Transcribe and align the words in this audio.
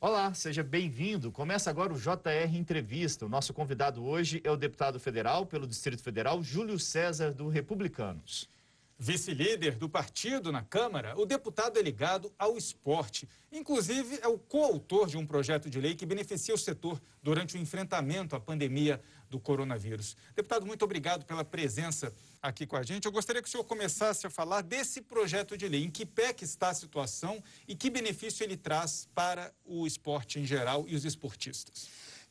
Olá, 0.00 0.32
seja 0.32 0.62
bem-vindo. 0.62 1.32
Começa 1.32 1.68
agora 1.68 1.92
o 1.92 1.98
JR 1.98 2.56
Entrevista. 2.56 3.26
O 3.26 3.28
nosso 3.28 3.52
convidado 3.52 4.04
hoje 4.04 4.40
é 4.44 4.50
o 4.50 4.56
deputado 4.56 5.00
federal 5.00 5.44
pelo 5.44 5.66
Distrito 5.66 6.00
Federal, 6.00 6.40
Júlio 6.40 6.78
César, 6.78 7.32
do 7.32 7.48
Republicanos. 7.48 8.48
Vice-líder 8.96 9.74
do 9.74 9.88
partido 9.88 10.52
na 10.52 10.62
Câmara, 10.62 11.18
o 11.18 11.26
deputado 11.26 11.80
é 11.80 11.82
ligado 11.82 12.32
ao 12.38 12.56
esporte. 12.56 13.28
Inclusive, 13.50 14.20
é 14.22 14.28
o 14.28 14.38
coautor 14.38 15.08
de 15.08 15.16
um 15.16 15.26
projeto 15.26 15.68
de 15.68 15.80
lei 15.80 15.96
que 15.96 16.06
beneficia 16.06 16.54
o 16.54 16.58
setor 16.58 17.02
durante 17.20 17.56
o 17.56 17.58
enfrentamento 17.58 18.36
à 18.36 18.40
pandemia 18.40 19.00
do 19.30 19.38
coronavírus. 19.38 20.16
Deputado, 20.34 20.66
muito 20.66 20.84
obrigado 20.84 21.24
pela 21.24 21.44
presença 21.44 22.12
aqui 22.42 22.66
com 22.66 22.76
a 22.76 22.82
gente. 22.82 23.04
Eu 23.04 23.12
gostaria 23.12 23.42
que 23.42 23.48
o 23.48 23.50
senhor 23.50 23.64
começasse 23.64 24.26
a 24.26 24.30
falar 24.30 24.62
desse 24.62 25.00
projeto 25.02 25.56
de 25.56 25.68
lei. 25.68 25.84
Em 25.84 25.90
que 25.90 26.06
pé 26.06 26.32
que 26.32 26.44
está 26.44 26.70
a 26.70 26.74
situação 26.74 27.42
e 27.66 27.74
que 27.74 27.90
benefício 27.90 28.44
ele 28.44 28.56
traz 28.56 29.08
para 29.14 29.52
o 29.64 29.86
esporte 29.86 30.38
em 30.38 30.44
geral 30.44 30.84
e 30.88 30.94
os 30.94 31.04
esportistas? 31.04 31.88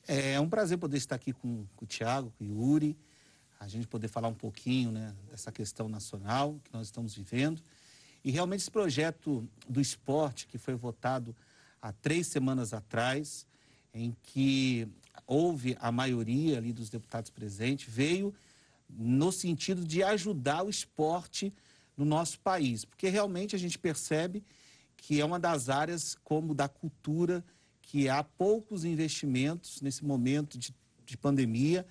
É 0.07 0.39
um 0.39 0.49
prazer 0.49 0.77
poder 0.77 0.97
estar 0.97 1.15
aqui 1.15 1.33
com, 1.33 1.65
com 1.75 1.85
o 1.85 1.87
Tiago, 1.87 2.33
com 2.37 2.43
o 2.43 2.47
Yuri 2.47 2.97
a 3.59 3.67
gente 3.67 3.87
poder 3.87 4.07
falar 4.07 4.27
um 4.27 4.33
pouquinho 4.33 4.91
né, 4.91 5.13
dessa 5.29 5.51
questão 5.51 5.89
nacional 5.89 6.59
que 6.63 6.71
nós 6.71 6.87
estamos 6.87 7.15
vivendo. 7.15 7.61
E 8.23 8.31
realmente 8.31 8.61
esse 8.61 8.71
projeto 8.71 9.47
do 9.67 9.81
esporte, 9.81 10.47
que 10.47 10.57
foi 10.57 10.75
votado 10.75 11.35
há 11.81 11.91
três 11.91 12.27
semanas 12.27 12.73
atrás, 12.73 13.47
em 13.93 14.15
que 14.23 14.87
houve 15.25 15.77
a 15.79 15.91
maioria 15.91 16.57
ali 16.57 16.71
dos 16.71 16.89
deputados 16.89 17.29
presentes, 17.29 17.91
veio 17.91 18.33
no 18.89 19.31
sentido 19.31 19.83
de 19.83 20.03
ajudar 20.03 20.63
o 20.63 20.69
esporte 20.69 21.53
no 21.95 22.05
nosso 22.05 22.39
país, 22.39 22.85
porque 22.85 23.09
realmente 23.09 23.55
a 23.55 23.59
gente 23.59 23.77
percebe 23.77 24.43
que 24.95 25.19
é 25.19 25.25
uma 25.25 25.39
das 25.39 25.69
áreas 25.69 26.15
como 26.23 26.53
da 26.53 26.67
cultura 26.67 27.43
que 27.81 28.09
há 28.09 28.23
poucos 28.23 28.85
investimentos 28.85 29.81
nesse 29.81 30.03
momento 30.05 30.57
de, 30.57 30.73
de 31.05 31.17
pandemia 31.17 31.85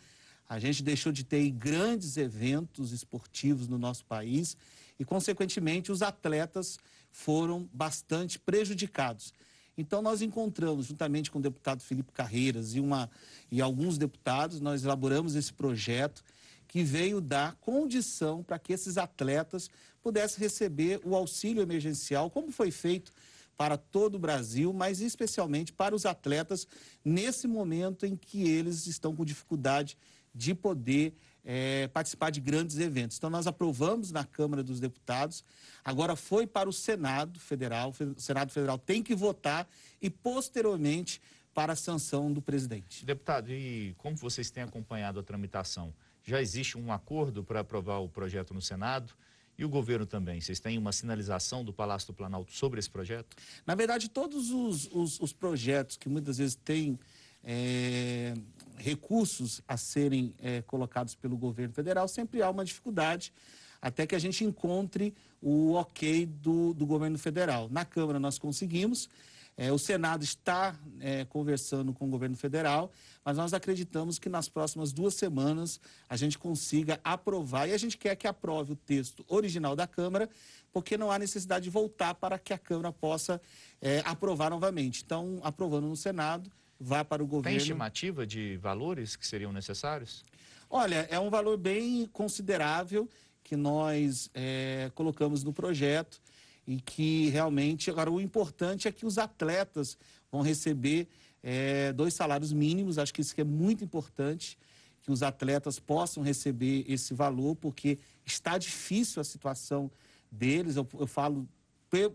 a 0.49 0.59
gente 0.59 0.83
deixou 0.83 1.11
de 1.11 1.25
ter 1.25 1.51
grandes 1.51 2.17
eventos 2.17 2.93
esportivos 2.93 3.67
no 3.67 3.79
nosso 3.79 4.05
país 4.05 4.57
e, 4.99 5.05
consequentemente, 5.05 5.91
os 5.91 6.03
atletas 6.03 6.79
foram 7.11 7.69
bastante 7.73 8.39
prejudicados. 8.39 9.35
Então, 9.79 10.01
nós 10.01 10.23
encontramos, 10.23 10.87
juntamente 10.87 11.31
com 11.31 11.39
o 11.39 11.43
deputado 11.43 11.83
Felipe 11.83 12.11
Carreiras 12.13 12.75
e, 12.75 12.81
uma, 12.81 13.11
e 13.51 13.61
alguns 13.61 13.99
deputados, 13.99 14.61
nós 14.61 14.85
elaboramos 14.85 15.35
esse 15.35 15.53
projeto 15.53 16.25
que 16.67 16.83
veio 16.83 17.21
dar 17.21 17.55
condição 17.57 18.43
para 18.43 18.59
que 18.59 18.73
esses 18.73 18.97
atletas 18.97 19.71
pudessem 20.03 20.41
receber 20.41 21.01
o 21.05 21.15
auxílio 21.15 21.63
emergencial, 21.63 22.31
como 22.31 22.51
foi 22.51 22.71
feito 22.71 23.13
para 23.57 23.77
todo 23.77 24.17
o 24.17 24.19
Brasil, 24.19 24.73
mas 24.73 25.01
especialmente 25.01 25.73
para 25.73 25.95
os 25.95 26.05
atletas 26.05 26.67
nesse 27.05 27.47
momento 27.47 28.05
em 28.05 28.17
que 28.17 28.49
eles 28.49 28.87
estão 28.87 29.15
com 29.15 29.25
dificuldade 29.25 29.97
de 30.35 30.55
poder 30.55 31.15
é, 31.47 31.87
participar 31.89 32.31
de 32.31 32.41
grandes 32.41 32.77
eventos. 32.79 33.17
Então, 33.17 33.31
nós 33.31 33.47
aprovamos 33.47 34.11
na 34.11 34.25
Câmara 34.25 34.65
dos 34.65 34.81
Deputados, 34.81 35.45
agora 35.85 36.17
foi 36.17 36.45
para 36.45 36.69
o 36.69 36.73
Senado 36.73 37.39
Federal, 37.39 37.95
o 38.17 38.21
Senado 38.21 38.51
Federal 38.51 38.77
tem 38.77 39.01
que 39.01 39.15
votar 39.15 39.69
e, 40.03 40.11
posteriormente, 40.11 41.23
para 41.55 41.73
a 41.73 41.77
sanção 41.77 42.33
do 42.33 42.43
presidente. 42.43 43.07
Deputado, 43.07 43.51
e 43.51 43.95
como 43.97 44.17
vocês 44.17 44.51
têm 44.51 44.65
acompanhado 44.65 45.21
a 45.21 45.23
tramitação? 45.23 45.95
Já 46.25 46.43
existe 46.43 46.77
um 46.77 46.93
acordo 46.93 47.45
para 47.45 47.61
aprovar 47.61 47.99
o 47.99 48.09
projeto 48.09 48.53
no 48.53 48.61
Senado? 48.61 49.15
E 49.59 49.65
o 49.65 49.69
governo 49.69 50.05
também? 50.05 50.39
Vocês 50.39 50.61
têm 50.61 50.77
uma 50.77 50.93
sinalização 50.93 51.65
do 51.65 51.73
Palácio 51.73 52.09
do 52.09 52.15
Planalto 52.15 52.53
sobre 52.53 52.79
esse 52.79 52.91
projeto? 52.91 53.35
Na 53.65 53.75
verdade, 53.75 54.11
todos 54.11 54.51
os, 54.51 54.91
os, 54.93 55.19
os 55.19 55.33
projetos 55.33 55.97
que 55.97 56.11
muitas 56.11 56.37
vezes 56.37 56.57
têm 56.57 56.99
é, 57.47 58.35
recursos 58.77 59.63
a 59.69 59.77
serem 59.77 60.35
é, 60.43 60.61
colocados 60.63 61.15
pelo 61.15 61.37
governo 61.37 61.73
federal, 61.73 62.09
sempre 62.09 62.43
há 62.43 62.51
uma 62.51 62.65
dificuldade 62.65 63.33
até 63.81 64.07
que 64.07 64.17
a 64.17 64.19
gente 64.19 64.45
encontre 64.45 65.15
o 65.41 65.75
ok 65.75 66.27
do, 66.27 66.75
do 66.75 66.85
governo 66.85 67.17
federal. 67.19 67.69
Na 67.71 67.85
Câmara 67.85 68.19
nós 68.19 68.37
conseguimos, 68.37 69.09
é, 69.57 69.71
o 69.73 69.79
Senado 69.79 70.25
está 70.25 70.75
é, 71.01 71.25
conversando 71.25 71.93
com 71.93 72.07
o 72.07 72.11
governo 72.11 72.37
federal, 72.37 72.91
mas 73.25 73.37
nós 73.37 73.55
acreditamos 73.55 74.19
que 74.19 74.29
nas 74.29 74.49
próximas 74.49 74.93
duas 74.93 75.15
semanas 75.15 75.81
a 76.09 76.17
gente 76.17 76.37
consiga 76.39 77.01
aprovar 77.05 77.69
e 77.69 77.73
a 77.73 77.79
gente 77.79 77.97
quer 77.97 78.17
que 78.17 78.27
aprove 78.27 78.73
o 78.73 78.77
texto 78.77 79.25
original 79.29 79.77
da 79.77 79.87
Câmara, 79.87 80.29
porque 80.73 80.99
não 80.99 81.11
há 81.11 81.19
necessidade 81.19 81.65
de 81.65 81.71
voltar 81.71 82.15
para 82.15 82.39
que 82.39 82.53
a 82.53 82.59
Câmara 82.59 82.93
possa 82.93 83.41
é, 83.81 84.03
aprovar 84.05 84.51
novamente. 84.51 85.03
Então, 85.05 85.41
aprovando 85.43 85.87
no 85.87 85.97
Senado, 85.97 86.51
vá 86.79 87.05
para 87.05 87.23
o 87.23 87.27
governo. 87.27 87.51
Tem 87.51 87.57
estimativa 87.57 88.27
de 88.27 88.57
valores 88.59 89.17
que 89.17 89.27
seriam 89.27 89.53
necessários? 89.53 90.25
Olha, 90.69 91.07
é 91.11 91.19
um 91.19 91.31
valor 91.31 91.57
bem 91.57 92.07
considerável 92.07 93.09
que 93.43 93.57
nós 93.57 94.29
é, 94.35 94.91
colocamos 94.95 95.45
no 95.45 95.53
projeto 95.53 96.21
e 96.67 96.81
que 96.81 97.29
realmente. 97.29 97.91
Agora, 97.91 98.11
o 98.11 98.21
importante 98.21 98.89
é 98.89 98.93
que 98.93 99.07
os 99.07 99.19
atletas 99.19 99.97
vão 100.31 100.43
receber 100.43 101.09
é, 101.43 101.93
dois 101.93 102.13
salários 102.15 102.53
mínimos, 102.53 102.99
acho 102.99 103.15
que 103.15 103.21
isso 103.21 103.35
que 103.35 103.41
é 103.41 103.45
muito 103.45 103.85
importante, 103.85 104.59
que 105.01 105.13
os 105.13 105.23
atletas 105.23 105.79
possam 105.79 106.23
receber 106.25 106.85
esse 106.89 107.15
valor, 107.15 107.55
porque 107.55 107.99
está 108.25 108.59
difícil 108.59 109.21
a 109.21 109.25
situação 109.25 109.89
deles. 110.29 110.75
Eu, 110.75 110.87
eu 110.99 111.07
falo 111.07 111.49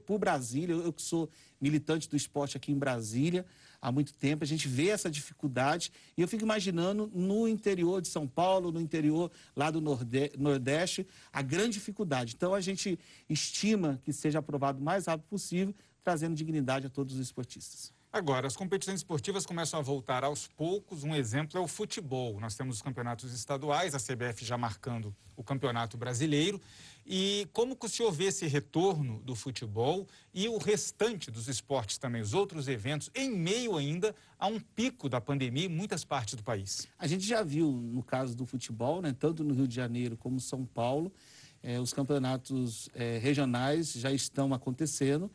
por 0.06 0.20
Brasília, 0.20 0.74
eu, 0.74 0.84
eu 0.84 0.92
que 0.92 1.02
sou 1.02 1.30
militante 1.62 2.10
do 2.10 2.18
esporte 2.18 2.58
aqui 2.58 2.74
em 2.74 2.78
Brasília, 2.78 3.46
há 3.82 3.92
muito 3.92 4.14
tempo, 4.14 4.44
a 4.44 4.48
gente 4.48 4.68
vê 4.68 4.90
essa 4.90 5.10
dificuldade 5.10 5.92
e 6.16 6.22
eu 6.22 6.28
fico 6.28 6.44
imaginando 6.44 7.12
no 7.14 7.48
interior 7.48 8.02
de 8.02 8.08
São 8.08 8.28
Paulo, 8.28 8.72
no 8.72 8.80
interior 8.80 9.32
lá 9.56 9.72
do 9.72 9.82
Nordeste, 9.82 11.08
a 11.34 11.42
grande 11.42 11.74
dificuldade. 11.74 12.36
Então 12.36 12.54
a 12.54 12.62
gente 12.62 13.00
estima 13.28 14.00
que 14.04 14.14
seja 14.14 14.40
aprovado 14.40 14.80
o 14.80 14.84
mais 14.84 15.08
rápido 15.08 15.28
possível, 15.28 15.74
trazendo 16.04 16.36
dignidade 16.36 16.86
a 16.86 16.90
todos 16.90 17.16
os 17.16 17.20
esportistas. 17.20 17.92
Agora, 18.14 18.46
as 18.46 18.58
competições 18.58 19.00
esportivas 19.00 19.46
começam 19.46 19.80
a 19.80 19.82
voltar 19.82 20.26
aos 20.26 20.46
poucos. 20.46 21.06
Um 21.06 21.16
exemplo 21.16 21.58
é 21.58 21.64
o 21.64 21.68
futebol. 21.68 22.42
Nós 22.42 22.56
temos 22.56 22.76
os 22.76 22.82
campeonatos 22.82 23.34
estaduais, 23.34 23.96
a 23.96 24.00
CBF 24.00 24.44
já 24.44 24.58
marcando 24.58 25.16
o 25.38 25.42
campeonato 25.42 25.96
brasileiro. 25.96 26.60
E 27.06 27.48
como 27.54 27.74
que 27.74 27.86
o 27.86 27.90
senhor 27.90 28.12
vê 28.12 28.26
esse 28.26 28.46
retorno 28.48 29.22
do 29.22 29.34
futebol 29.34 30.06
e 30.34 30.50
o 30.50 30.58
restante 30.58 31.32
dos 31.32 31.48
esportes 31.48 31.98
também, 31.98 32.22
os 32.22 32.34
outros 32.34 32.68
eventos, 32.68 33.10
em 33.16 33.32
meio 33.32 33.78
ainda 33.78 34.14
a 34.38 34.46
um 34.46 34.60
pico 34.60 35.08
da 35.08 35.22
pandemia 35.22 35.68
em 35.68 35.70
muitas 35.70 36.04
partes 36.04 36.36
do 36.36 36.44
país? 36.44 36.90
A 37.00 37.08
gente 37.08 37.26
já 37.26 37.42
viu, 37.42 37.72
no 37.72 38.04
caso 38.04 38.36
do 38.36 38.46
futebol, 38.46 39.02
né, 39.02 39.16
tanto 39.18 39.42
no 39.42 39.54
Rio 39.54 39.70
de 39.70 39.76
Janeiro 39.76 40.18
como 40.18 40.38
São 40.38 40.66
Paulo, 40.66 41.14
eh, 41.64 41.80
os 41.80 41.94
campeonatos 41.94 42.90
eh, 42.94 43.20
regionais 43.20 43.94
já 43.94 44.12
estão 44.12 44.54
acontecendo. 44.54 45.32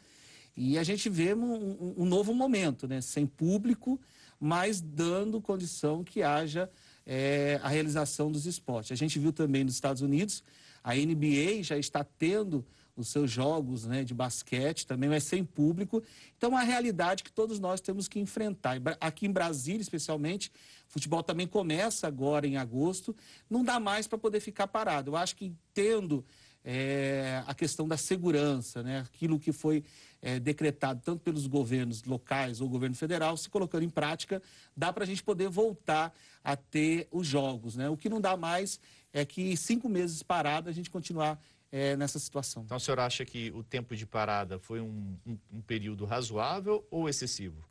E 0.56 0.78
a 0.78 0.82
gente 0.82 1.08
vê 1.10 1.34
um, 1.34 1.94
um, 1.98 2.06
novo 2.06 2.32
momento, 2.32 2.88
né? 2.88 3.00
sem 3.00 3.26
público, 3.26 4.00
mas 4.40 4.80
dando 4.80 5.40
condição 5.40 6.02
que 6.02 6.22
haja 6.22 6.70
é, 7.04 7.60
a 7.62 7.68
realização 7.68 8.32
dos 8.32 8.46
esportes. 8.46 8.92
A 8.92 8.96
gente 8.96 9.18
viu 9.18 9.32
também 9.32 9.64
nos 9.64 9.74
Estados 9.74 10.00
Unidos, 10.00 10.42
a 10.82 10.94
NBA 10.94 11.62
já 11.62 11.76
está 11.76 12.02
tendo 12.02 12.64
os 12.96 13.08
seus 13.08 13.30
jogos 13.30 13.84
né, 13.84 14.02
de 14.02 14.14
basquete, 14.14 14.86
também 14.86 15.10
mas 15.10 15.24
sem 15.24 15.44
público. 15.44 16.02
Então, 16.36 16.50
é 16.50 16.52
uma 16.54 16.62
realidade 16.62 17.22
que 17.22 17.30
todos 17.30 17.60
nós 17.60 17.80
temos 17.80 18.08
que 18.08 18.18
enfrentar. 18.18 18.80
Aqui 18.98 19.26
em 19.26 19.32
Brasília, 19.32 19.82
especialmente, 19.82 20.50
o 20.88 20.92
futebol 20.92 21.22
também 21.22 21.46
começa 21.46 22.06
agora 22.06 22.46
em 22.46 22.56
agosto, 22.56 23.14
não 23.50 23.62
dá 23.62 23.78
mais 23.78 24.06
para 24.06 24.16
poder 24.16 24.40
ficar 24.40 24.66
parado. 24.66 25.10
Eu 25.10 25.16
acho 25.16 25.36
que 25.36 25.52
tendo 25.74 26.24
é, 26.69 27.44
a 27.47 27.54
questão 27.54 27.87
da 27.87 27.97
segurança, 27.97 28.82
né? 28.82 28.99
aquilo 28.99 29.38
que 29.38 29.53
foi 29.53 29.84
é, 30.21 30.41
decretado 30.41 31.01
tanto 31.04 31.21
pelos 31.21 31.47
governos 31.47 32.03
locais 32.03 32.60
ou 32.60 32.68
governo 32.68 32.97
federal, 32.97 33.36
se 33.36 33.48
colocando 33.48 33.84
em 33.84 33.89
prática, 33.89 34.42
dá 34.77 34.92
para 34.92 35.04
a 35.04 35.07
gente 35.07 35.22
poder 35.22 35.48
voltar 35.48 36.13
a 36.42 36.57
ter 36.57 37.07
os 37.13 37.24
jogos. 37.24 37.77
Né? 37.77 37.89
O 37.89 37.97
que 37.97 38.09
não 38.09 38.21
dá 38.21 38.36
mais 38.36 38.80
é 39.13 39.24
que 39.24 39.57
cinco 39.57 39.89
meses 39.89 40.24
parado 40.24 40.68
a 40.68 40.72
gente 40.72 40.91
continuar 40.91 41.41
é, 41.71 41.97
nessa 41.97 42.18
situação. 42.18 42.65
Então, 42.65 42.78
o 42.78 42.80
senhor 42.80 42.98
acha 42.98 43.24
que 43.24 43.53
o 43.53 43.62
tempo 43.62 43.95
de 43.95 44.04
parada 44.04 44.59
foi 44.59 44.80
um, 44.80 45.16
um, 45.24 45.39
um 45.53 45.60
período 45.60 46.04
razoável 46.04 46.84
ou 46.91 47.09
excessivo? 47.09 47.65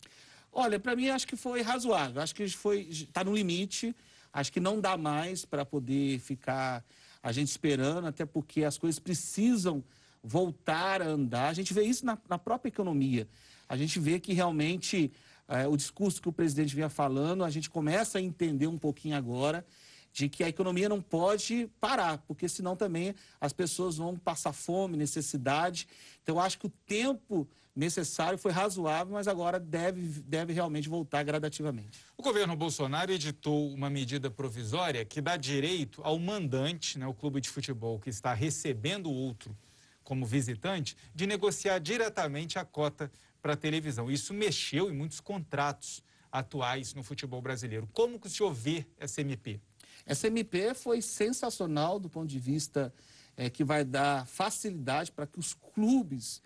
Olha, 0.54 0.80
para 0.80 0.96
mim 0.96 1.10
acho 1.10 1.28
que 1.28 1.36
foi 1.36 1.62
razoável. 1.62 2.22
Acho 2.22 2.34
que 2.34 2.44
está 2.44 3.26
no 3.26 3.36
limite. 3.36 3.94
Acho 4.32 4.54
que 4.54 4.62
não 4.62 4.80
dá 4.80 4.96
mais 4.96 5.44
para 5.44 5.66
poder 5.66 6.20
ficar 6.20 6.82
a 7.26 7.32
gente 7.32 7.48
esperando, 7.48 8.06
até 8.06 8.24
porque 8.24 8.64
as 8.64 8.78
coisas 8.78 9.00
precisam 9.00 9.84
voltar 10.24 11.02
a 11.02 11.08
andar. 11.08 11.48
A 11.48 11.54
gente 11.54 11.74
vê 11.74 11.82
isso 11.82 12.06
na, 12.06 12.16
na 12.30 12.38
própria 12.38 12.70
economia. 12.70 13.28
A 13.68 13.76
gente 13.76 14.00
vê 14.00 14.20
que 14.20 14.32
realmente 14.32 15.12
é, 15.48 15.68
o 15.68 15.76
discurso 15.76 16.22
que 16.22 16.30
o 16.30 16.32
presidente 16.32 16.76
vinha 16.76 16.88
falando, 16.88 17.44
a 17.44 17.50
gente 17.50 17.68
começa 17.68 18.20
a 18.20 18.22
entender 18.22 18.68
um 18.68 18.78
pouquinho 18.78 19.18
agora 19.18 19.66
de 20.14 20.30
que 20.30 20.44
a 20.44 20.50
economia 20.50 20.88
não 20.88 21.02
pode 21.02 21.68
parar, 21.82 22.20
porque 22.28 22.48
senão 22.48 22.76
também 22.76 23.16
as 23.42 23.52
pessoas 23.52 23.98
vão 23.98 24.16
passar 24.16 24.54
fome, 24.54 24.96
necessidade. 24.96 25.88
Então, 26.22 26.40
acho 26.40 26.60
que 26.60 26.68
o 26.68 26.74
tempo 26.86 27.48
necessário 27.76 28.38
foi 28.38 28.52
razoável, 28.52 29.14
mas 29.14 29.28
agora 29.28 29.60
deve, 29.60 30.22
deve 30.22 30.54
realmente 30.54 30.88
voltar 30.88 31.24
gradativamente. 31.24 32.00
O 32.18 32.24
governo 32.24 32.56
Bolsonaro 32.56 33.12
editou 33.12 33.74
uma 33.74 33.90
medida 33.90 34.32
provisória 34.32 35.04
que 35.04 35.20
dá 35.20 35.36
direito 35.36 36.02
ao 36.04 36.18
mandante, 36.18 36.98
né, 36.98 37.06
o 37.06 37.14
clube 37.14 37.42
de 37.42 37.50
futebol 37.50 38.00
que 38.00 38.10
está 38.10 38.34
recebendo 38.34 39.12
outro 39.12 39.56
como 40.04 40.26
visitante, 40.26 40.96
de 41.14 41.26
negociar 41.26 41.80
diretamente 41.80 42.60
a 42.60 42.64
cota 42.64 43.12
para 43.42 43.54
a 43.54 43.58
televisão. 43.58 44.10
Isso 44.10 44.34
mexeu 44.34 44.90
em 44.90 44.94
muitos 44.94 45.20
contratos 45.20 46.04
atuais 46.32 46.94
no 46.94 47.04
futebol 47.04 47.42
brasileiro. 47.42 47.90
Como 47.92 48.20
que 48.20 48.28
o 48.28 48.30
senhor 48.30 48.54
vê 48.54 48.86
essa 49.00 49.22
MP? 49.22 49.60
Essa 50.06 50.28
MP 50.28 50.76
foi 50.76 51.02
sensacional 51.02 52.00
do 52.00 52.08
ponto 52.08 52.28
de 52.28 52.38
vista 52.38 52.94
é, 53.36 53.50
que 53.50 53.64
vai 53.64 53.84
dar 53.84 54.28
facilidade 54.28 55.12
para 55.12 55.26
que 55.26 55.40
os 55.40 55.54
clubes 55.54 56.42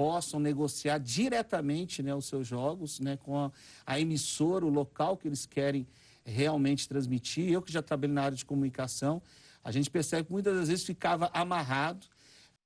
possam 0.00 0.40
negociar 0.40 0.96
diretamente 0.96 2.02
né, 2.02 2.14
os 2.14 2.24
seus 2.24 2.48
jogos 2.48 3.00
né, 3.00 3.18
com 3.18 3.36
a, 3.36 3.52
a, 3.84 4.00
emissora, 4.00 4.64
o 4.64 4.70
local 4.70 5.14
que 5.14 5.28
eles 5.28 5.44
querem 5.44 5.86
realmente 6.24 6.88
transmitir. 6.88 7.52
Eu 7.52 7.60
que 7.60 7.70
já 7.70 7.82
trabalhei 7.82 8.14
na 8.14 8.22
área 8.22 8.34
de 8.34 8.46
comunicação, 8.46 9.20
a 9.62 9.70
gente 9.70 9.90
percebe 9.90 10.24
que 10.24 10.32
muitas 10.32 10.56
das 10.56 10.68
vezes 10.68 10.86
ficava 10.86 11.30
amarrado, 11.34 12.06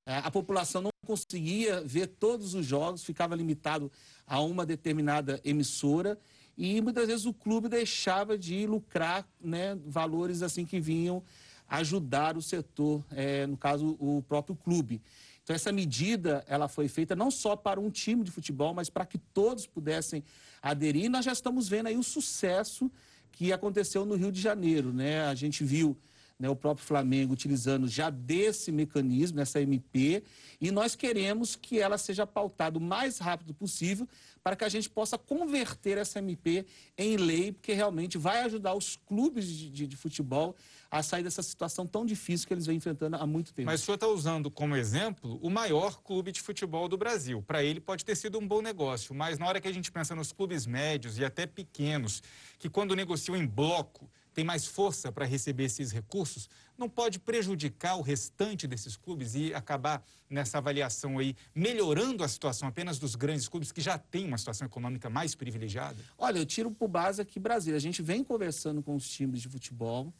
é, 0.06 0.18
a 0.18 0.30
população 0.30 0.80
não 0.80 0.90
conseguia 1.04 1.80
ver 1.80 2.06
todos 2.06 2.54
os 2.54 2.64
jogos, 2.64 3.02
ficava 3.02 3.34
limitado 3.34 3.90
a 4.24 4.40
uma 4.40 4.64
determinada 4.64 5.40
emissora 5.44 6.16
e 6.56 6.80
muitas 6.80 7.08
vezes 7.08 7.26
o 7.26 7.34
clube 7.34 7.68
deixava 7.68 8.38
de 8.38 8.64
lucrar 8.64 9.26
né, 9.40 9.76
valores 9.84 10.40
assim 10.40 10.64
que 10.64 10.78
vinham 10.78 11.20
ajudar 11.68 12.36
o 12.36 12.42
setor, 12.42 13.04
é, 13.10 13.44
no 13.44 13.56
caso 13.56 13.96
o 13.98 14.22
próprio 14.28 14.54
clube. 14.54 15.02
Então 15.44 15.54
essa 15.54 15.70
medida 15.70 16.42
ela 16.48 16.68
foi 16.68 16.88
feita 16.88 17.14
não 17.14 17.30
só 17.30 17.54
para 17.54 17.78
um 17.78 17.90
time 17.90 18.24
de 18.24 18.30
futebol, 18.30 18.72
mas 18.72 18.88
para 18.88 19.04
que 19.04 19.18
todos 19.18 19.66
pudessem 19.66 20.24
aderir. 20.62 21.04
E 21.04 21.08
nós 21.08 21.24
já 21.24 21.32
estamos 21.32 21.68
vendo 21.68 21.86
aí 21.86 21.96
o 21.98 22.02
sucesso 22.02 22.90
que 23.30 23.52
aconteceu 23.52 24.06
no 24.06 24.14
Rio 24.14 24.32
de 24.32 24.40
Janeiro, 24.40 24.90
né? 24.90 25.26
A 25.26 25.34
gente 25.34 25.62
viu 25.62 25.96
né, 26.38 26.48
o 26.48 26.56
próprio 26.56 26.84
Flamengo 26.84 27.32
utilizando 27.32 27.86
já 27.86 28.10
desse 28.10 28.72
mecanismo, 28.72 29.40
essa 29.40 29.60
MP, 29.60 30.22
e 30.60 30.70
nós 30.70 30.96
queremos 30.96 31.54
que 31.54 31.78
ela 31.78 31.96
seja 31.96 32.26
pautada 32.26 32.78
o 32.78 32.80
mais 32.80 33.18
rápido 33.18 33.54
possível 33.54 34.08
para 34.42 34.56
que 34.56 34.64
a 34.64 34.68
gente 34.68 34.90
possa 34.90 35.16
converter 35.16 35.96
essa 35.96 36.18
MP 36.18 36.66
em 36.98 37.16
lei, 37.16 37.52
porque 37.52 37.72
realmente 37.72 38.18
vai 38.18 38.42
ajudar 38.42 38.74
os 38.74 38.96
clubes 39.06 39.46
de, 39.46 39.70
de, 39.70 39.86
de 39.86 39.96
futebol 39.96 40.54
a 40.90 41.02
sair 41.02 41.22
dessa 41.22 41.42
situação 41.42 41.86
tão 41.86 42.04
difícil 42.04 42.46
que 42.46 42.54
eles 42.54 42.66
vêm 42.66 42.76
enfrentando 42.76 43.16
há 43.16 43.26
muito 43.26 43.52
tempo. 43.52 43.66
Mas 43.66 43.82
o 43.82 43.84
senhor 43.84 43.96
está 43.96 44.06
usando 44.06 44.50
como 44.50 44.76
exemplo 44.76 45.38
o 45.42 45.50
maior 45.50 46.00
clube 46.02 46.30
de 46.30 46.40
futebol 46.40 46.88
do 46.88 46.96
Brasil. 46.96 47.42
Para 47.42 47.64
ele 47.64 47.80
pode 47.80 48.04
ter 48.04 48.14
sido 48.14 48.38
um 48.38 48.46
bom 48.46 48.60
negócio, 48.60 49.14
mas 49.14 49.38
na 49.38 49.46
hora 49.46 49.60
que 49.60 49.66
a 49.66 49.72
gente 49.72 49.90
pensa 49.90 50.14
nos 50.14 50.30
clubes 50.30 50.66
médios 50.66 51.18
e 51.18 51.24
até 51.24 51.46
pequenos, 51.46 52.22
que 52.58 52.68
quando 52.68 52.94
negociam 52.94 53.36
em 53.36 53.46
bloco, 53.46 54.08
tem 54.34 54.44
mais 54.44 54.66
força 54.66 55.12
para 55.12 55.24
receber 55.24 55.64
esses 55.64 55.92
recursos, 55.92 56.48
não 56.76 56.88
pode 56.88 57.20
prejudicar 57.20 57.96
o 57.96 58.02
restante 58.02 58.66
desses 58.66 58.96
clubes 58.96 59.34
e 59.34 59.54
acabar 59.54 60.04
nessa 60.28 60.58
avaliação 60.58 61.18
aí 61.18 61.36
melhorando 61.54 62.24
a 62.24 62.28
situação 62.28 62.68
apenas 62.68 62.98
dos 62.98 63.14
grandes 63.14 63.46
clubes 63.46 63.70
que 63.70 63.80
já 63.80 63.96
têm 63.96 64.26
uma 64.26 64.36
situação 64.36 64.66
econômica 64.66 65.08
mais 65.08 65.34
privilegiada? 65.34 65.96
Olha, 66.18 66.38
eu 66.38 66.44
tiro 66.44 66.70
por 66.70 66.88
base 66.88 67.22
aqui 67.22 67.38
Brasília. 67.38 67.76
A 67.76 67.80
gente 67.80 68.02
vem 68.02 68.24
conversando 68.24 68.82
com 68.82 68.96
os 68.96 69.08
times 69.08 69.40
de 69.40 69.48
futebol. 69.48 70.12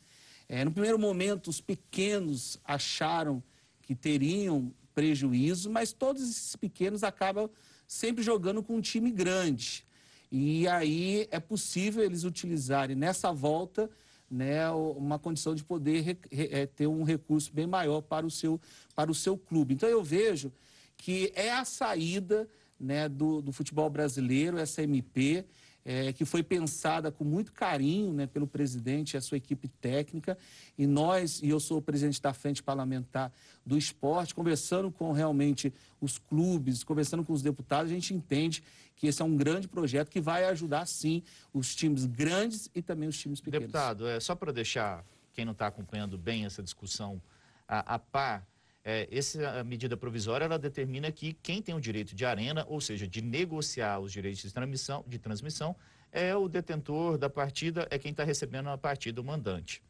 É, 0.48 0.64
no 0.64 0.70
primeiro 0.70 0.98
momento, 0.98 1.48
os 1.48 1.60
pequenos 1.60 2.58
acharam 2.64 3.42
que 3.82 3.94
teriam 3.94 4.72
prejuízo, 4.94 5.68
mas 5.68 5.92
todos 5.92 6.22
esses 6.22 6.54
pequenos 6.54 7.02
acabam 7.02 7.50
sempre 7.86 8.22
jogando 8.22 8.62
com 8.62 8.76
um 8.76 8.80
time 8.80 9.10
grande. 9.10 9.84
E 10.30 10.66
aí 10.68 11.28
é 11.30 11.38
possível 11.38 12.02
eles 12.02 12.24
utilizarem 12.24 12.96
nessa 12.96 13.32
volta 13.32 13.90
né, 14.30 14.68
uma 14.70 15.18
condição 15.18 15.54
de 15.54 15.62
poder 15.62 16.18
é, 16.30 16.66
ter 16.66 16.86
um 16.86 17.04
recurso 17.04 17.52
bem 17.52 17.66
maior 17.66 18.00
para 18.00 18.26
o 18.26 18.30
seu, 18.30 18.60
para 18.94 19.10
o 19.10 19.14
seu 19.14 19.36
clube. 19.36 19.74
Então 19.74 19.88
eu 19.88 20.02
vejo 20.02 20.52
que 20.96 21.32
é 21.34 21.52
a 21.52 21.64
saída 21.64 22.48
né, 22.78 23.08
do, 23.08 23.40
do 23.40 23.52
futebol 23.52 23.88
brasileiro, 23.88 24.58
essa 24.58 24.82
MP, 24.82 25.44
é, 25.84 26.12
que 26.12 26.24
foi 26.24 26.42
pensada 26.42 27.12
com 27.12 27.24
muito 27.24 27.52
carinho 27.52 28.12
né, 28.12 28.26
pelo 28.26 28.46
presidente 28.46 29.14
e 29.14 29.16
a 29.16 29.20
sua 29.20 29.36
equipe 29.36 29.68
técnica. 29.68 30.38
E 30.78 30.86
nós, 30.86 31.42
e 31.42 31.50
eu 31.50 31.60
sou 31.60 31.78
o 31.78 31.82
presidente 31.82 32.20
da 32.22 32.32
Frente 32.32 32.62
Parlamentar 32.62 33.30
do 33.64 33.76
Esporte, 33.76 34.34
conversando 34.34 34.90
com 34.90 35.12
realmente 35.12 35.72
os 36.00 36.18
clubes, 36.18 36.82
conversando 36.82 37.24
com 37.24 37.32
os 37.32 37.42
deputados, 37.42 37.90
a 37.90 37.94
gente 37.94 38.14
entende 38.14 38.62
que 38.96 39.06
esse 39.06 39.20
é 39.20 39.24
um 39.24 39.36
grande 39.36 39.68
projeto 39.68 40.10
que 40.10 40.20
vai 40.20 40.44
ajudar, 40.46 40.86
sim, 40.86 41.22
os 41.52 41.74
times 41.74 42.06
grandes 42.06 42.70
e 42.74 42.80
também 42.80 43.08
os 43.08 43.18
times 43.18 43.40
pequenos. 43.40 43.66
Deputado, 43.66 44.06
é, 44.06 44.20
só 44.20 44.34
para 44.34 44.52
deixar 44.52 45.04
quem 45.32 45.44
não 45.44 45.52
está 45.52 45.66
acompanhando 45.66 46.16
bem 46.16 46.46
essa 46.46 46.62
discussão 46.62 47.20
a, 47.66 47.94
a 47.94 47.98
par, 47.98 48.46
é, 48.84 49.08
essa 49.10 49.64
medida 49.64 49.96
provisória 49.96 50.44
ela 50.44 50.58
determina 50.58 51.10
que 51.10 51.32
quem 51.42 51.62
tem 51.62 51.74
o 51.74 51.80
direito 51.80 52.14
de 52.14 52.24
arena, 52.26 52.66
ou 52.68 52.80
seja, 52.80 53.08
de 53.08 53.22
negociar 53.22 53.98
os 53.98 54.12
direitos 54.12 54.42
de 54.42 54.52
transmissão, 54.52 55.04
de 55.08 55.18
transmissão 55.18 55.74
é 56.12 56.36
o 56.36 56.48
detentor 56.48 57.18
da 57.18 57.28
partida, 57.28 57.88
é 57.90 57.98
quem 57.98 58.10
está 58.12 58.22
recebendo 58.22 58.68
a 58.68 58.78
partida, 58.78 59.20
o 59.20 59.24
mandante. 59.24 59.82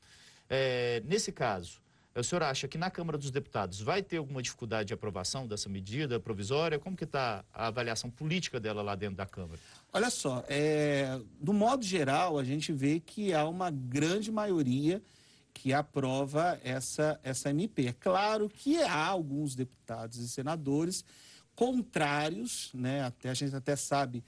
É, 0.48 1.02
nesse 1.04 1.32
caso, 1.32 1.82
o 2.14 2.22
senhor 2.22 2.44
acha 2.44 2.68
que 2.68 2.78
na 2.78 2.90
Câmara 2.90 3.18
dos 3.18 3.30
Deputados 3.30 3.80
vai 3.80 4.00
ter 4.00 4.18
alguma 4.18 4.40
dificuldade 4.40 4.86
de 4.86 4.94
aprovação 4.94 5.48
dessa 5.48 5.68
medida 5.68 6.20
provisória? 6.20 6.78
Como 6.78 6.96
que 6.96 7.02
está 7.02 7.44
a 7.52 7.66
avaliação 7.66 8.08
política 8.08 8.60
dela 8.60 8.82
lá 8.82 8.94
dentro 8.94 9.16
da 9.16 9.26
Câmara? 9.26 9.58
Olha 9.92 10.08
só, 10.08 10.44
é, 10.48 11.20
do 11.40 11.52
modo 11.52 11.84
geral, 11.84 12.38
a 12.38 12.44
gente 12.44 12.72
vê 12.72 13.00
que 13.00 13.34
há 13.34 13.44
uma 13.46 13.70
grande 13.70 14.30
maioria 14.30 15.02
que 15.54 15.72
aprova 15.72 16.60
essa, 16.62 17.18
essa 17.22 17.48
MP. 17.48 17.86
É 17.86 17.92
claro 17.92 18.50
que 18.50 18.82
há 18.82 19.06
alguns 19.06 19.54
deputados 19.54 20.18
e 20.18 20.28
senadores 20.28 21.04
contrários, 21.54 22.70
né, 22.74 23.04
até, 23.04 23.30
a 23.30 23.34
gente 23.34 23.54
até 23.54 23.76
sabe 23.76 24.24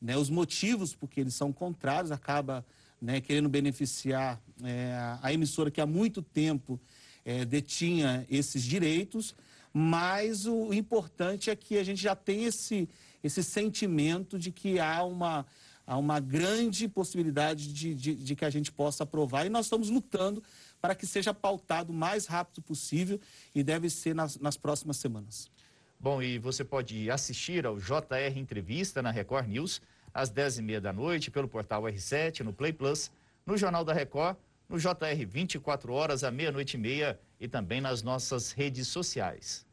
né, 0.00 0.16
os 0.16 0.30
motivos 0.30 0.94
porque 0.94 1.20
eles 1.20 1.34
são 1.34 1.52
contrários, 1.52 2.12
acaba 2.12 2.64
né, 3.02 3.20
querendo 3.20 3.48
beneficiar 3.48 4.40
é, 4.62 5.18
a 5.20 5.32
emissora 5.32 5.70
que 5.70 5.80
há 5.80 5.86
muito 5.86 6.22
tempo 6.22 6.80
é, 7.24 7.44
detinha 7.44 8.24
esses 8.30 8.62
direitos, 8.62 9.34
mas 9.72 10.46
o 10.46 10.72
importante 10.72 11.50
é 11.50 11.56
que 11.56 11.76
a 11.76 11.84
gente 11.84 12.00
já 12.00 12.16
tem 12.16 12.44
esse, 12.44 12.88
esse 13.22 13.42
sentimento 13.42 14.38
de 14.38 14.50
que 14.50 14.78
há 14.78 15.04
uma, 15.04 15.44
há 15.86 15.96
uma 15.96 16.20
grande 16.20 16.88
possibilidade 16.88 17.72
de, 17.72 17.94
de, 17.94 18.14
de 18.14 18.36
que 18.36 18.44
a 18.44 18.50
gente 18.50 18.72
possa 18.72 19.04
aprovar. 19.04 19.46
E 19.46 19.50
nós 19.50 19.66
estamos 19.66 19.90
lutando 19.90 20.42
para 20.80 20.94
que 20.94 21.06
seja 21.06 21.34
pautado 21.34 21.92
o 21.92 21.94
mais 21.94 22.26
rápido 22.26 22.62
possível 22.62 23.20
e 23.54 23.62
deve 23.62 23.90
ser 23.90 24.14
nas, 24.14 24.38
nas 24.38 24.56
próximas 24.56 24.96
semanas. 24.96 25.50
Bom, 26.00 26.22
e 26.22 26.38
você 26.38 26.64
pode 26.64 27.10
assistir 27.10 27.66
ao 27.66 27.78
JR 27.78 28.36
Entrevista 28.36 29.02
na 29.02 29.10
Record 29.10 29.48
News 29.48 29.82
às 30.14 30.30
10h30 30.30 30.80
da 30.80 30.92
noite 30.92 31.30
pelo 31.30 31.48
portal 31.48 31.82
R7, 31.82 32.40
no 32.40 32.52
Play 32.52 32.72
Plus, 32.72 33.10
no 33.44 33.56
Jornal 33.56 33.84
da 33.84 33.92
Record 33.92 34.36
no 34.68 34.78
JR 34.78 35.26
24 35.26 35.92
horas 35.92 36.22
à 36.22 36.30
meia-noite 36.30 36.76
e 36.76 36.80
meia 36.80 37.18
e 37.40 37.48
também 37.48 37.80
nas 37.80 38.02
nossas 38.02 38.52
redes 38.52 38.86
sociais. 38.88 39.66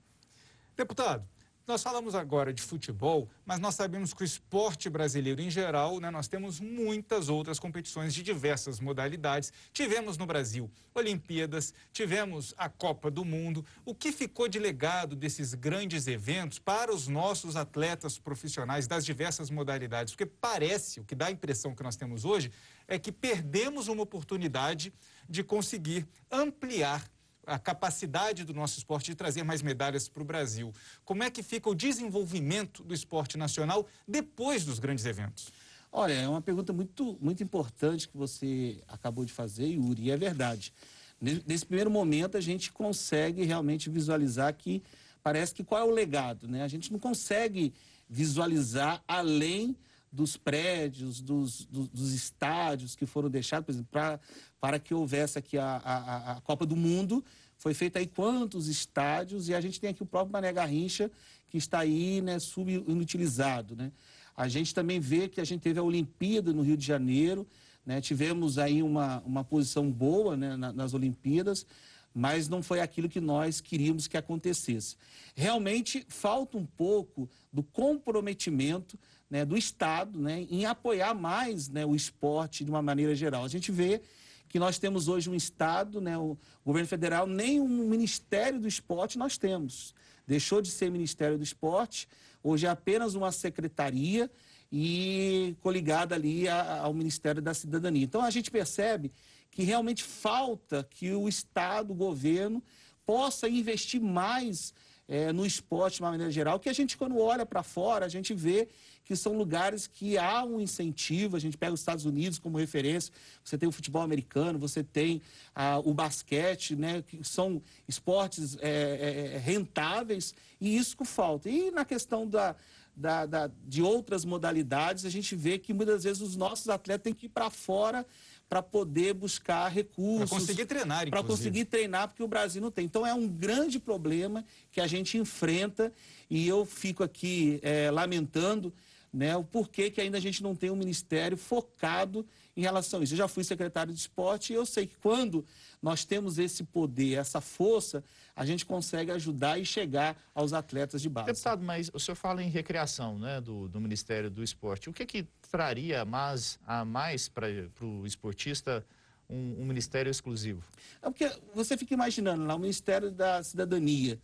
Deputado, 0.77 1.27
nós 1.67 1.81
falamos 1.81 2.13
agora 2.13 2.53
de 2.53 2.61
futebol, 2.61 3.27
mas 3.45 3.59
nós 3.59 3.75
sabemos 3.75 4.13
que 4.13 4.21
o 4.21 4.25
esporte 4.25 4.89
brasileiro 4.89 5.41
em 5.41 5.49
geral, 5.49 5.99
né, 5.99 6.11
nós 6.11 6.27
temos 6.27 6.59
muitas 6.59 7.27
outras 7.27 7.59
competições 7.59 8.13
de 8.13 8.21
diversas 8.21 8.79
modalidades. 8.79 9.51
Tivemos 9.73 10.17
no 10.17 10.25
Brasil 10.25 10.69
Olimpíadas, 10.93 11.73
tivemos 11.91 12.53
a 12.57 12.69
Copa 12.69 13.09
do 13.09 13.25
Mundo. 13.25 13.65
O 13.83 13.95
que 13.95 14.11
ficou 14.11 14.47
de 14.47 14.59
legado 14.59 15.15
desses 15.15 15.53
grandes 15.53 16.07
eventos 16.07 16.59
para 16.59 16.93
os 16.93 17.07
nossos 17.07 17.55
atletas 17.55 18.19
profissionais 18.19 18.87
das 18.87 19.03
diversas 19.03 19.49
modalidades? 19.49 20.13
Porque 20.13 20.25
parece, 20.25 20.99
o 20.99 21.03
que 21.03 21.15
dá 21.15 21.27
a 21.27 21.31
impressão 21.31 21.73
que 21.73 21.83
nós 21.83 21.95
temos 21.95 22.25
hoje, 22.25 22.51
é 22.87 22.99
que 22.99 23.11
perdemos 23.11 23.87
uma 23.87 24.03
oportunidade 24.03 24.93
de 25.27 25.43
conseguir 25.43 26.07
ampliar 26.31 27.03
a 27.45 27.59
capacidade 27.59 28.43
do 28.43 28.53
nosso 28.53 28.77
esporte 28.77 29.11
de 29.11 29.15
trazer 29.15 29.43
mais 29.43 29.61
medalhas 29.61 30.07
para 30.07 30.21
o 30.21 30.25
Brasil. 30.25 30.73
Como 31.03 31.23
é 31.23 31.29
que 31.29 31.43
fica 31.43 31.69
o 31.69 31.75
desenvolvimento 31.75 32.83
do 32.83 32.93
esporte 32.93 33.37
nacional 33.37 33.87
depois 34.07 34.65
dos 34.65 34.79
grandes 34.79 35.05
eventos? 35.05 35.51
Olha, 35.91 36.13
é 36.13 36.27
uma 36.27 36.41
pergunta 36.41 36.73
muito, 36.73 37.17
muito 37.21 37.41
importante 37.41 38.07
que 38.09 38.17
você 38.17 38.81
acabou 38.87 39.23
de 39.23 39.31
fazer, 39.31 39.67
Yuri, 39.67 40.03
e 40.03 40.11
é 40.11 40.17
verdade. 40.17 40.73
Nesse 41.21 41.65
primeiro 41.65 41.89
momento, 41.89 42.35
a 42.35 42.41
gente 42.41 42.71
consegue 42.71 43.43
realmente 43.43 43.89
visualizar 43.89 44.53
que 44.53 44.83
parece 45.23 45.55
que 45.55 45.63
qual 45.63 45.81
é 45.81 45.83
o 45.85 45.89
legado, 45.89 46.47
né? 46.47 46.63
A 46.63 46.67
gente 46.67 46.91
não 46.91 46.99
consegue 46.99 47.73
visualizar 48.09 49.01
além 49.07 49.75
dos 50.15 50.37
prédios, 50.37 51.21
dos, 51.21 51.65
dos, 51.65 51.89
dos 51.89 52.13
estádios 52.13 52.95
que 52.95 53.05
foram 53.05 53.29
deixados, 53.29 53.65
por 53.65 53.71
exemplo, 53.71 53.89
pra, 53.91 54.19
para 54.59 54.79
que 54.79 54.93
houvesse 54.93 55.37
aqui 55.37 55.57
a, 55.57 55.81
a, 55.83 56.31
a 56.31 56.41
Copa 56.41 56.65
do 56.65 56.75
Mundo, 56.75 57.23
foi 57.57 57.73
feito 57.73 57.97
aí 57.97 58.07
quantos 58.07 58.67
estádios, 58.67 59.49
e 59.49 59.53
a 59.53 59.61
gente 59.61 59.79
tem 59.79 59.89
aqui 59.89 60.01
o 60.01 60.05
próprio 60.05 60.31
Mané 60.31 60.51
Garrincha, 60.51 61.11
que 61.49 61.57
está 61.57 61.79
aí 61.79 62.21
né, 62.21 62.39
subinutilizado. 62.39 63.75
Né? 63.75 63.91
A 64.35 64.47
gente 64.47 64.73
também 64.73 64.99
vê 64.99 65.27
que 65.27 65.41
a 65.41 65.45
gente 65.45 65.61
teve 65.61 65.79
a 65.79 65.83
Olimpíada 65.83 66.53
no 66.53 66.61
Rio 66.61 66.77
de 66.77 66.85
Janeiro, 66.85 67.47
né? 67.85 68.01
tivemos 68.01 68.57
aí 68.57 68.81
uma, 68.81 69.21
uma 69.25 69.43
posição 69.43 69.91
boa 69.91 70.35
né, 70.35 70.55
nas 70.55 70.93
Olimpíadas, 70.93 71.65
mas 72.13 72.47
não 72.47 72.63
foi 72.63 72.79
aquilo 72.79 73.09
que 73.09 73.19
nós 73.19 73.59
queríamos 73.59 74.07
que 74.07 74.15
acontecesse. 74.15 74.95
Realmente 75.35 76.05
falta 76.07 76.57
um 76.57 76.65
pouco 76.65 77.29
do 77.51 77.61
comprometimento 77.61 78.97
né, 79.35 79.43
do 79.43 79.57
Estado 79.57 80.17
né, 80.17 80.47
em 80.49 80.65
apoiar 80.65 81.13
mais 81.13 81.67
né, 81.67 81.85
o 81.85 81.93
esporte 81.93 82.63
de 82.63 82.71
uma 82.71 82.81
maneira 82.81 83.13
geral. 83.13 83.43
A 83.43 83.49
gente 83.49 83.69
vê 83.69 84.01
que 84.47 84.57
nós 84.57 84.79
temos 84.79 85.09
hoje 85.09 85.29
um 85.29 85.35
Estado, 85.35 85.99
né, 85.99 86.17
o 86.17 86.37
governo 86.63 86.87
federal, 86.87 87.27
nem 87.27 87.59
um 87.59 87.67
Ministério 87.67 88.61
do 88.61 88.67
Esporte 88.67 89.17
nós 89.17 89.37
temos. 89.37 89.93
Deixou 90.25 90.61
de 90.61 90.71
ser 90.71 90.89
Ministério 90.89 91.37
do 91.37 91.43
Esporte, 91.43 92.07
hoje 92.41 92.65
é 92.65 92.69
apenas 92.69 93.13
uma 93.13 93.29
secretaria 93.29 94.31
e 94.71 95.57
coligada 95.59 96.15
ali 96.15 96.47
ao 96.47 96.93
Ministério 96.93 97.41
da 97.41 97.53
Cidadania. 97.53 98.05
Então 98.05 98.21
a 98.21 98.29
gente 98.29 98.49
percebe 98.49 99.11
que 99.51 99.63
realmente 99.63 100.01
falta 100.01 100.87
que 100.89 101.11
o 101.11 101.27
Estado, 101.27 101.91
o 101.91 101.95
governo, 101.95 102.63
possa 103.05 103.49
investir 103.49 103.99
mais 103.99 104.73
é, 105.07 105.31
no 105.31 105.45
esporte 105.45 105.97
de 105.97 106.03
uma 106.03 106.11
maneira 106.11 106.31
geral, 106.31 106.59
que 106.59 106.69
a 106.69 106.73
gente, 106.73 106.97
quando 106.97 107.17
olha 107.19 107.45
para 107.45 107.63
fora, 107.63 108.05
a 108.05 108.09
gente 108.09 108.33
vê 108.33 108.67
que 109.05 109.15
são 109.15 109.37
lugares 109.37 109.85
que 109.87 110.17
há 110.17 110.43
um 110.43 110.59
incentivo. 110.59 111.37
A 111.37 111.39
gente 111.39 111.55
pega 111.55 111.71
os 111.71 111.79
Estados 111.79 112.05
Unidos 112.05 112.39
como 112.39 112.57
referência, 112.57 113.13
você 113.43 113.57
tem 113.57 113.69
o 113.69 113.71
futebol 113.71 114.01
americano, 114.01 114.57
você 114.57 114.83
tem 114.83 115.21
ah, 115.53 115.79
o 115.79 115.93
basquete, 115.93 116.75
né, 116.75 117.03
que 117.03 117.23
são 117.23 117.61
esportes 117.87 118.57
é, 118.59 119.31
é, 119.31 119.35
é 119.35 119.37
rentáveis, 119.37 120.33
e 120.59 120.75
isso 120.75 120.97
que 120.97 121.05
falta. 121.05 121.49
E 121.49 121.69
na 121.69 121.85
questão 121.85 122.27
da, 122.27 122.55
da, 122.95 123.25
da, 123.27 123.51
de 123.63 123.83
outras 123.83 124.25
modalidades, 124.25 125.05
a 125.05 125.09
gente 125.09 125.35
vê 125.35 125.59
que 125.59 125.73
muitas 125.73 126.03
vezes 126.03 126.21
os 126.21 126.35
nossos 126.35 126.67
atletas 126.67 127.03
têm 127.03 127.13
que 127.13 127.27
ir 127.27 127.29
para 127.29 127.51
fora 127.51 128.05
para 128.47 128.61
poder 128.61 129.13
buscar 129.13 129.67
recursos. 129.67 130.29
Para 130.29 130.39
conseguir 130.39 130.65
treinar, 130.65 131.09
Para 131.09 131.23
conseguir 131.23 131.65
treinar, 131.65 132.07
porque 132.07 132.23
o 132.23 132.27
Brasil 132.27 132.61
não 132.61 132.71
tem. 132.71 132.85
Então 132.85 133.05
é 133.05 133.13
um 133.13 133.27
grande 133.27 133.79
problema 133.79 134.45
que 134.71 134.79
a 134.79 134.87
gente 134.87 135.17
enfrenta 135.17 135.91
e 136.29 136.47
eu 136.47 136.65
fico 136.65 137.03
aqui 137.03 137.59
é, 137.61 137.89
lamentando 137.91 138.73
né, 139.15 139.35
o 139.37 139.45
porquê 139.45 139.89
que 139.89 140.01
ainda 140.01 140.17
a 140.17 140.21
gente 140.21 140.43
não 140.43 140.53
tem 140.53 140.69
um 140.69 140.75
ministério 140.75 141.37
focado 141.37 142.27
em 142.55 142.61
relação 142.61 142.99
a 142.99 143.03
isso. 143.03 143.13
Eu 143.13 143.17
já 143.19 143.27
fui 143.29 143.45
secretário 143.45 143.93
de 143.93 143.99
esporte 143.99 144.51
e 144.51 144.55
eu 144.55 144.65
sei 144.65 144.85
que 144.87 144.97
quando 144.97 145.45
nós 145.81 146.03
temos 146.03 146.37
esse 146.37 146.65
poder, 146.65 147.13
essa 147.13 147.39
força, 147.39 148.03
a 148.35 148.45
gente 148.45 148.65
consegue 148.65 149.11
ajudar 149.11 149.57
e 149.57 149.65
chegar 149.65 150.17
aos 150.33 150.51
atletas 150.51 151.01
de 151.01 151.07
base. 151.07 151.27
Deputado, 151.27 151.63
mas 151.63 151.89
o 151.93 151.99
senhor 151.99 152.15
fala 152.17 152.43
em 152.43 152.49
recreação 152.49 153.17
né, 153.17 153.39
do, 153.39 153.69
do 153.69 153.79
Ministério 153.79 154.29
do 154.29 154.43
Esporte. 154.43 154.89
O 154.89 154.93
que, 154.93 155.05
que 155.05 155.25
traria 155.49 156.03
mais, 156.03 156.59
a 156.67 156.83
mais 156.83 157.29
para 157.29 157.47
o 157.81 158.05
esportista 158.05 158.85
um, 159.29 159.61
um, 159.61 159.65
ministério 159.65 160.09
exclusivo? 160.09 160.61
É 161.01 161.09
porque 161.09 161.31
você 161.53 161.77
fica 161.77 161.93
imaginando 161.93 162.43
lá 162.43 162.55
o 162.55 162.59
Ministério 162.59 163.11
da 163.11 163.41
Cidadania. 163.41 164.19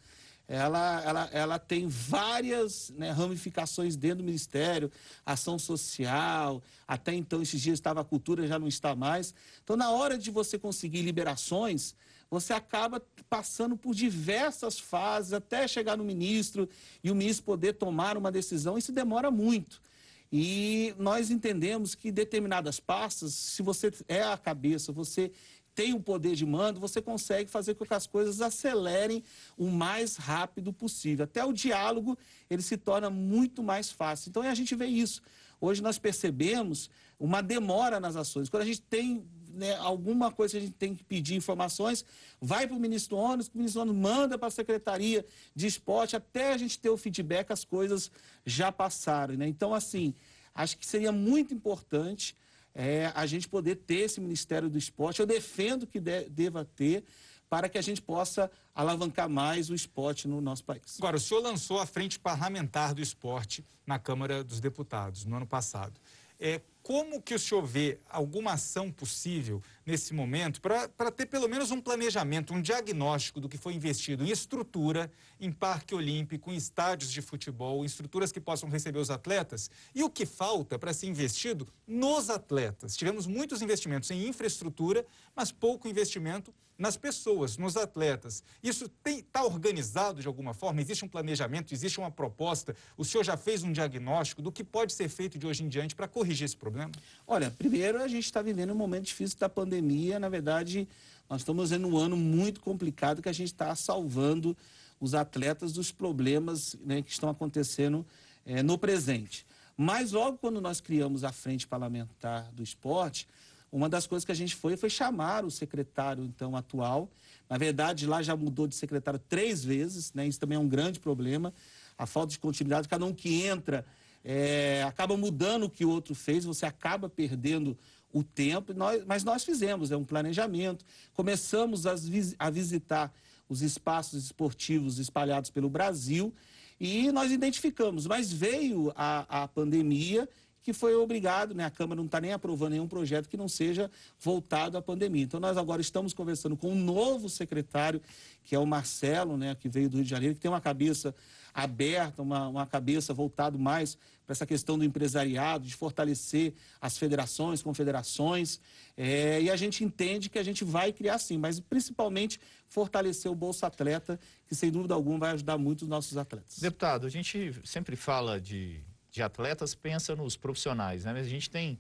Ela, 0.54 1.02
ela, 1.06 1.30
ela 1.32 1.60
tem 1.60 1.88
várias 1.88 2.90
né, 2.98 3.10
ramificações 3.10 3.96
dentro 3.96 4.18
do 4.18 4.26
Ministério, 4.26 4.92
ação 5.26 5.58
social, 5.58 6.62
até 6.86 7.14
então, 7.14 7.42
esses 7.42 7.62
dias 7.62 7.76
estava 7.76 8.02
a 8.02 8.04
cultura, 8.04 8.46
já 8.46 8.60
não 8.60 8.68
está 8.68 8.94
mais. 8.94 9.34
Então, 9.64 9.78
na 9.78 9.92
hora 9.92 10.18
de 10.18 10.30
você 10.30 10.60
conseguir 10.60 11.04
liberações, 11.04 11.96
você 12.30 12.52
acaba 12.52 13.02
passando 13.30 13.78
por 13.78 13.96
diversas 13.96 14.78
fases 14.78 15.32
até 15.32 15.66
chegar 15.70 15.96
no 15.96 16.04
ministro 16.04 16.68
e 17.02 17.10
o 17.10 17.16
ministro 17.16 17.46
poder 17.46 17.76
tomar 17.76 18.18
uma 18.18 18.30
decisão. 18.30 18.78
Isso 18.78 18.92
demora 18.92 19.32
muito. 19.32 19.82
E 20.30 20.94
nós 20.98 21.32
entendemos 21.32 21.96
que 21.96 22.12
determinadas 22.12 22.78
pastas, 22.78 23.34
se 23.34 23.62
você 23.62 23.90
é 24.06 24.22
a 24.22 24.38
cabeça, 24.38 24.92
você 24.92 25.32
tem 25.74 25.94
um 25.94 26.02
poder 26.02 26.36
de 26.36 26.46
mando, 26.46 26.80
você 26.80 27.02
consegue 27.02 27.50
fazer 27.50 27.76
com 27.76 27.86
que 27.86 27.94
as 27.94 28.06
coisas 28.06 28.42
acelerem 28.42 29.24
o 29.58 29.68
mais 29.70 30.16
rápido 30.16 30.74
possível. 30.74 31.24
Até 31.24 31.44
o 31.44 31.54
diálogo, 31.54 32.18
ele 32.50 32.62
se 32.62 32.78
torna 32.78 33.10
muito 33.10 33.64
mais 33.64 33.92
fácil. 33.92 34.30
Então, 34.30 34.44
a 34.44 34.54
gente 34.54 34.76
vê 34.76 34.86
isso. 34.86 35.22
Hoje 35.60 35.82
nós 35.82 36.00
percebemos 36.00 36.90
uma 37.20 37.42
demora 37.42 38.00
nas 38.00 38.16
ações. 38.16 38.50
Quando 38.50 38.64
a 38.64 38.66
gente 38.66 38.82
tem 38.82 39.24
né, 39.54 39.76
alguma 39.76 40.32
coisa 40.32 40.54
que 40.54 40.58
a 40.58 40.62
gente 40.62 40.74
tem 40.74 40.96
que 40.96 41.04
pedir 41.04 41.36
informações, 41.36 42.04
vai 42.40 42.66
para 42.66 42.76
o 42.76 42.80
ministro 42.80 43.16
ONU, 43.18 43.44
o 43.44 43.58
ministro 43.58 43.82
ONU 43.82 43.94
manda 43.94 44.38
para 44.38 44.48
a 44.48 44.52
Secretaria 44.52 45.24
de 45.56 45.68
Esporte, 45.68 46.16
até 46.16 46.54
a 46.54 46.58
gente 46.58 46.80
ter 46.80 46.90
o 46.90 46.98
feedback, 46.98 47.52
as 47.52 47.64
coisas 47.64 48.12
já 48.46 48.72
passaram. 48.72 49.36
Né? 49.36 49.48
Então, 49.48 49.74
assim, 49.74 50.16
acho 50.54 50.78
que 50.78 50.86
seria 50.86 51.12
muito 51.12 51.54
importante 51.54 52.36
é, 52.74 53.12
a 53.14 53.26
gente 53.26 53.48
poder 53.48 53.76
ter 53.76 54.02
esse 54.02 54.20
Ministério 54.20 54.70
do 54.70 54.78
Esporte. 54.78 55.20
Eu 55.20 55.26
defendo 55.26 55.86
que 55.86 56.00
de, 56.00 56.30
deva 56.30 56.66
ter, 56.66 57.04
para 57.50 57.68
que 57.68 57.78
a 57.78 57.82
gente 57.82 58.02
possa 58.02 58.50
alavancar 58.74 59.30
mais 59.30 59.70
o 59.70 59.76
esporte 59.76 60.28
no 60.28 60.40
nosso 60.40 60.64
país. 60.64 60.96
Agora, 60.98 61.18
o 61.18 61.20
senhor 61.20 61.42
lançou 61.42 61.80
a 61.80 61.86
Frente 61.86 62.18
Parlamentar 62.18 62.94
do 62.94 63.02
Esporte 63.02 63.66
na 63.86 64.00
Câmara 64.00 64.42
dos 64.42 64.62
Deputados 64.62 65.26
no 65.26 65.36
ano 65.36 65.46
passado. 65.46 66.00
É, 66.44 66.60
como 66.82 67.22
que 67.22 67.36
o 67.36 67.40
senhor 67.40 67.64
vê 67.64 68.00
alguma 68.10 68.54
ação 68.54 68.92
possível 68.92 69.62
nesse 69.86 70.12
momento 70.12 70.60
para 70.60 71.12
ter 71.12 71.28
pelo 71.28 71.48
menos 71.48 71.70
um 71.70 71.80
planejamento, 71.80 72.52
um 72.52 72.62
diagnóstico 72.62 73.40
do 73.40 73.48
que 73.48 73.60
foi 73.60 73.76
investido 73.76 74.26
em 74.26 74.32
estrutura, 74.32 75.12
em 75.40 75.52
parque 75.52 75.94
olímpico, 75.94 76.52
em 76.52 76.56
estádios 76.56 77.12
de 77.12 77.22
futebol, 77.22 77.84
em 77.84 77.86
estruturas 77.86 78.32
que 78.32 78.42
possam 78.42 78.68
receber 78.70 78.98
os 78.98 79.12
atletas 79.12 79.70
e 79.94 80.02
o 80.02 80.10
que 80.10 80.26
falta 80.26 80.80
para 80.80 80.92
ser 80.94 81.06
investido 81.06 81.68
nos 81.86 82.32
atletas? 82.32 82.98
Tivemos 82.98 83.28
muitos 83.28 83.62
investimentos 83.62 84.10
em 84.10 84.28
infraestrutura, 84.28 85.06
mas 85.36 85.52
pouco 85.52 85.88
investimento 85.88 86.52
nas 86.82 86.98
pessoas, 86.98 87.58
nos 87.58 87.78
atletas. 87.78 88.44
Isso 88.64 88.90
está 89.06 89.44
organizado 89.46 90.20
de 90.20 90.28
alguma 90.28 90.52
forma? 90.52 90.82
Existe 90.82 91.06
um 91.06 91.08
planejamento, 91.08 91.76
existe 91.76 92.00
uma 92.00 92.10
proposta? 92.10 92.76
O 92.98 93.06
senhor 93.06 93.24
já 93.24 93.38
fez 93.38 93.62
um 93.62 93.72
diagnóstico 93.72 94.42
do 94.42 94.52
que 94.52 94.64
pode 94.64 94.92
ser 94.92 95.08
feito 95.08 95.38
de 95.38 95.46
hoje 95.46 95.64
em 95.64 95.70
diante 95.70 95.94
para 95.94 96.08
corrigir 96.08 96.46
esse 96.46 96.58
problema? 96.58 96.92
Olha, 97.28 97.52
primeiro 97.52 98.02
a 98.02 98.08
gente 98.08 98.26
está 98.26 98.42
vivendo 98.42 98.72
um 98.72 98.76
momento 98.76 99.06
difícil 99.06 99.38
da 99.38 99.48
pandemia. 99.48 100.18
Na 100.18 100.28
verdade, 100.28 100.88
nós 101.30 101.42
estamos 101.42 101.70
vendo 101.70 101.88
um 101.88 101.96
ano 101.96 102.18
muito 102.18 102.60
complicado 102.60 103.22
que 103.22 103.30
a 103.30 103.34
gente 103.34 103.54
está 103.54 103.76
salvando 103.76 104.58
os 105.00 105.14
atletas 105.14 105.74
dos 105.74 105.92
problemas 105.92 106.76
né, 106.84 107.04
que 107.04 107.12
estão 107.12 107.30
acontecendo 107.30 108.04
é, 108.44 108.64
no 108.64 108.76
presente. 108.76 109.46
Mas 109.78 110.12
logo 110.14 110.40
quando 110.40 110.60
nós 110.60 110.82
criamos 110.82 111.24
a 111.24 111.32
Frente 111.32 111.68
Parlamentar 111.68 112.52
do 112.52 112.64
Esporte, 112.64 113.28
uma 113.72 113.88
das 113.88 114.06
coisas 114.06 114.26
que 114.26 114.32
a 114.32 114.36
gente 114.36 114.56
foi 114.56 114.76
foi 114.76 114.90
chamar 114.90 115.46
o 115.46 115.52
secretário 115.52 116.24
então 116.24 116.56
atual. 116.56 117.10
Na 117.50 117.58
verdade, 117.58 118.06
lá 118.06 118.22
já 118.22 118.36
mudou 118.36 118.68
de 118.68 118.76
secretário 118.76 119.20
três 119.30 119.64
vezes, 119.64 120.14
né? 120.14 120.28
Isso 120.28 120.40
também 120.40 120.58
é 120.58 120.60
um 120.60 120.68
grande 120.68 121.00
problema. 121.00 121.54
A 121.98 122.06
falta 122.06 122.32
de 122.32 122.40
continuidade, 122.40 122.88
cada 122.88 123.06
um 123.06 123.14
que 123.14 123.44
entra 123.44 123.86
é, 124.24 124.84
acaba 124.84 125.16
mudando 125.16 125.64
o 125.64 125.70
que 125.70 125.86
o 125.86 125.90
outro 125.90 126.14
fez, 126.14 126.46
você 126.46 126.66
acaba 126.66 127.10
perdendo 127.10 127.78
o 128.12 128.24
tempo. 128.24 128.74
Nós, 128.74 129.04
mas 129.06 129.24
nós 129.24 129.44
fizemos 129.44 129.92
é 129.92 129.98
um 129.98 130.04
planejamento, 130.04 130.86
começamos 131.14 131.86
a, 131.86 131.96
a 132.40 132.50
visitar 132.50 133.14
os 133.48 133.62
espaços 133.62 134.26
esportivos 134.26 135.00
espalhados 135.00 135.50
pelo 135.50 135.70
Brasil 135.70 136.34
e 136.80 137.12
nós 137.12 137.32
identificamos, 137.32 138.08
mas 138.08 138.32
veio 138.32 138.92
a, 138.96 139.44
a 139.44 139.48
pandemia 139.48 140.28
que 140.62 140.74
foi 140.74 140.96
obrigado, 140.96 141.56
né? 141.56 141.66
A 141.66 141.72
Câmara 141.72 141.98
não 141.98 142.06
está 142.06 142.22
nem 142.22 142.34
aprovando 142.34 142.72
nenhum 142.72 142.88
projeto 142.88 143.28
que 143.28 143.36
não 143.36 143.48
seja 143.48 143.90
voltado 144.20 144.78
à 144.78 144.82
pandemia. 144.82 145.24
Então, 145.24 145.40
nós 145.40 145.58
agora 145.58 145.82
estamos 145.82 146.14
conversando 146.14 146.56
com 146.56 146.72
um 146.72 146.76
novo 146.76 147.30
secretário, 147.30 148.02
que 148.44 148.56
é 148.56 148.60
o 148.60 148.66
Marcelo, 148.66 149.38
né? 149.38 149.56
Que 149.56 149.68
veio 149.68 149.90
do 149.90 149.98
Rio 149.98 150.04
de 150.04 150.10
Janeiro, 150.10 150.36
que 150.36 150.42
tem 150.42 150.52
uma 150.52 150.62
cabeça 150.62 151.16
aberta, 151.54 152.22
uma, 152.22 152.48
uma 152.48 152.66
cabeça 152.66 153.14
voltado 153.14 153.60
mais 153.60 153.98
para 154.26 154.34
essa 154.34 154.46
questão 154.46 154.78
do 154.78 154.86
empresariado, 154.86 155.66
de 155.66 155.76
fortalecer 155.76 156.54
as 156.80 156.98
federações, 156.98 157.62
confederações. 157.62 158.60
É, 158.96 159.42
e 159.42 159.50
a 159.50 159.56
gente 159.56 159.84
entende 159.84 160.30
que 160.30 160.40
a 160.40 160.44
gente 160.44 160.64
vai 160.64 160.94
criar 160.94 161.18
sim, 161.18 161.38
mas 161.38 161.60
principalmente 161.60 162.40
fortalecer 162.68 163.30
o 163.30 163.36
Bolsa 163.36 163.68
Atleta, 163.68 164.20
que 164.48 164.56
sem 164.56 164.72
dúvida 164.72 164.94
alguma 164.94 165.20
vai 165.20 165.32
ajudar 165.32 165.58
muito 165.58 165.82
os 165.82 165.88
nossos 165.88 166.18
atletas. 166.18 166.60
Deputado, 166.60 167.06
a 167.06 167.10
gente 167.10 167.60
sempre 167.66 167.96
fala 167.96 168.40
de 168.40 168.82
de 169.12 169.22
atletas 169.22 169.76
pensa 169.76 170.16
nos 170.16 170.38
profissionais, 170.38 171.04
né? 171.04 171.14
Mas 171.14 171.28
a 171.28 171.30
gente 171.30 171.50
tem 171.50 171.80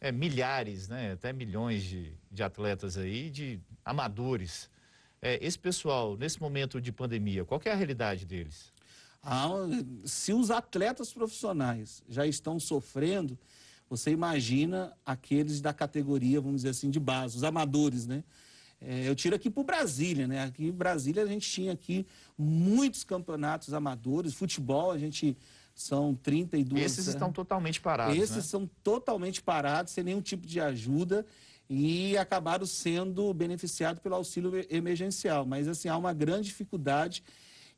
é, 0.00 0.10
milhares, 0.10 0.88
né? 0.88 1.12
Até 1.12 1.32
milhões 1.32 1.82
de, 1.84 2.12
de 2.30 2.42
atletas 2.42 2.98
aí, 2.98 3.30
de 3.30 3.60
amadores. 3.84 4.68
É, 5.20 5.38
esse 5.44 5.58
pessoal, 5.58 6.16
nesse 6.16 6.40
momento 6.40 6.80
de 6.80 6.90
pandemia, 6.90 7.44
qual 7.44 7.60
é 7.64 7.70
a 7.70 7.76
realidade 7.76 8.26
deles? 8.26 8.72
Se 10.04 10.32
os 10.32 10.50
atletas 10.50 11.12
profissionais 11.12 12.02
já 12.08 12.26
estão 12.26 12.58
sofrendo, 12.58 13.38
você 13.88 14.10
imagina 14.10 14.92
aqueles 15.06 15.60
da 15.60 15.72
categoria, 15.72 16.40
vamos 16.40 16.62
dizer 16.62 16.70
assim, 16.70 16.90
de 16.90 16.98
base, 16.98 17.36
os 17.36 17.44
amadores, 17.44 18.04
né? 18.04 18.24
É, 18.80 19.08
eu 19.08 19.14
tiro 19.14 19.36
aqui 19.36 19.48
para 19.48 19.62
Brasília, 19.62 20.26
né? 20.26 20.42
Aqui 20.42 20.66
em 20.66 20.72
Brasília 20.72 21.22
a 21.22 21.26
gente 21.26 21.48
tinha 21.48 21.72
aqui 21.72 22.04
muitos 22.36 23.04
campeonatos 23.04 23.72
amadores, 23.72 24.34
futebol 24.34 24.90
a 24.90 24.98
gente 24.98 25.36
são 25.74 26.14
32. 26.14 26.82
Esses 26.82 27.06
estão 27.06 27.32
totalmente 27.32 27.80
parados. 27.80 28.16
Esses 28.16 28.36
né? 28.36 28.42
são 28.42 28.70
totalmente 28.82 29.42
parados, 29.42 29.92
sem 29.92 30.04
nenhum 30.04 30.20
tipo 30.20 30.46
de 30.46 30.60
ajuda 30.60 31.26
e 31.68 32.16
acabaram 32.18 32.66
sendo 32.66 33.32
beneficiados 33.32 34.02
pelo 34.02 34.14
auxílio 34.14 34.52
emergencial. 34.68 35.46
Mas 35.46 35.68
assim, 35.68 35.88
há 35.88 35.96
uma 35.96 36.12
grande 36.12 36.48
dificuldade 36.48 37.22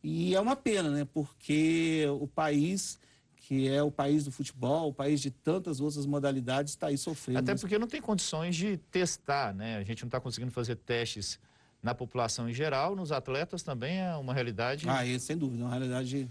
e 0.02 0.34
é 0.34 0.40
uma 0.40 0.56
pena, 0.56 0.90
né? 0.90 1.06
Porque 1.12 2.04
o 2.20 2.26
país 2.26 2.98
que 3.46 3.68
é 3.68 3.82
o 3.82 3.90
país 3.90 4.24
do 4.24 4.32
futebol, 4.32 4.88
o 4.88 4.94
país 4.94 5.20
de 5.20 5.30
tantas 5.30 5.78
outras 5.78 6.06
modalidades, 6.06 6.72
está 6.72 6.86
aí 6.86 6.96
sofrendo. 6.96 7.40
Até 7.40 7.54
porque 7.54 7.78
não 7.78 7.86
tem 7.86 8.00
condições 8.00 8.56
de 8.56 8.78
testar, 8.90 9.54
né? 9.54 9.76
A 9.76 9.84
gente 9.84 10.02
não 10.02 10.08
está 10.08 10.18
conseguindo 10.18 10.50
fazer 10.50 10.76
testes 10.76 11.38
na 11.82 11.94
população 11.94 12.48
em 12.48 12.54
geral, 12.54 12.96
nos 12.96 13.12
atletas 13.12 13.62
também 13.62 13.98
é 13.98 14.16
uma 14.16 14.32
realidade. 14.32 14.88
Ah, 14.88 15.06
é, 15.06 15.18
sem 15.18 15.36
dúvida, 15.36 15.62
uma 15.62 15.70
realidade 15.70 16.26